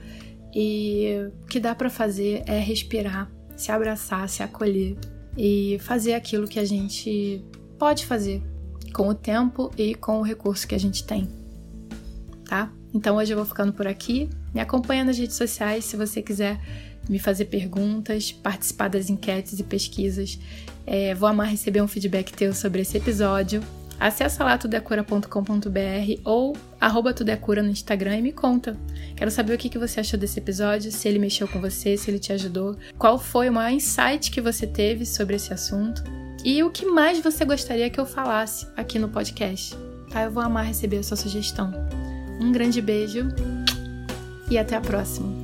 E 0.55 1.31
o 1.45 1.47
que 1.47 1.61
dá 1.61 1.75
para 1.75 1.89
fazer 1.89 2.43
é 2.47 2.59
respirar, 2.59 3.31
se 3.57 3.71
abraçar, 3.71 4.29
se 4.29 4.43
acolher 4.43 4.97
e 5.37 5.79
fazer 5.81 6.15
aquilo 6.15 6.49
que 6.49 6.59
a 6.59 6.65
gente 6.65 7.45
pode 7.79 8.05
fazer 8.05 8.43
com 8.93 9.09
o 9.09 9.15
tempo 9.15 9.71
e 9.79 9.95
com 9.95 10.19
o 10.19 10.23
recurso 10.23 10.67
que 10.67 10.75
a 10.75 10.81
gente 10.81 11.05
tem. 11.05 11.29
Tá? 12.49 12.73
Então 12.93 13.17
hoje 13.17 13.33
eu 13.33 13.37
vou 13.37 13.47
ficando 13.47 13.73
por 13.73 13.87
aqui. 13.87 14.29
Me 14.53 14.61
acompanha 14.61 15.05
nas 15.05 15.17
redes 15.17 15.37
sociais 15.37 15.85
se 15.85 15.97
você 15.97 16.21
quiser 16.21 16.61
me 17.09 17.19
fazer 17.19 17.47
perguntas, 17.47 18.33
participar 18.33 18.89
das 18.89 19.09
enquetes 19.09 19.59
e 19.61 19.63
pesquisas. 19.63 20.39
É, 20.85 21.15
vou 21.15 21.29
amar 21.29 21.47
receber 21.47 21.81
um 21.81 21.89
feedback 21.89 22.33
teu 22.33 22.53
sobre 22.53 22.83
esse 22.83 22.97
episódio. 22.97 23.63
Acesse 24.01 24.43
lá 24.43 24.57
tudecura.com.br 24.57 26.21
ou 26.25 26.57
arroba 26.81 27.13
tudecura 27.13 27.63
no 27.63 27.69
Instagram 27.69 28.17
e 28.17 28.23
me 28.23 28.33
conta. 28.33 28.75
Quero 29.15 29.31
saber 29.31 29.53
o 29.53 29.59
que 29.59 29.79
você 29.79 30.01
achou 30.01 30.19
desse 30.19 30.39
episódio, 30.39 30.91
se 30.91 31.07
ele 31.07 31.19
mexeu 31.19 31.47
com 31.47 31.61
você, 31.61 31.99
se 31.99 32.11
ele 32.11 32.19
te 32.19 32.33
ajudou, 32.33 32.79
qual 32.97 33.19
foi 33.19 33.51
o 33.51 33.53
maior 33.53 33.71
insight 33.71 34.31
que 34.31 34.41
você 34.41 34.67
teve 34.67 35.05
sobre 35.05 35.37
esse 35.37 35.53
assunto 35.53 36.03
e 36.43 36.63
o 36.63 36.71
que 36.71 36.87
mais 36.87 37.21
você 37.21 37.45
gostaria 37.45 37.91
que 37.91 38.01
eu 38.01 38.07
falasse 38.07 38.67
aqui 38.75 38.99
no 38.99 39.11
podcast. 39.11 39.77
Tá? 40.11 40.23
Eu 40.23 40.31
vou 40.31 40.43
amar 40.43 40.65
receber 40.65 40.97
a 40.97 41.03
sua 41.03 41.19
sugestão. 41.19 41.71
Um 42.41 42.51
grande 42.51 42.81
beijo 42.81 43.29
e 44.51 44.57
até 44.57 44.77
a 44.77 44.81
próxima. 44.81 45.40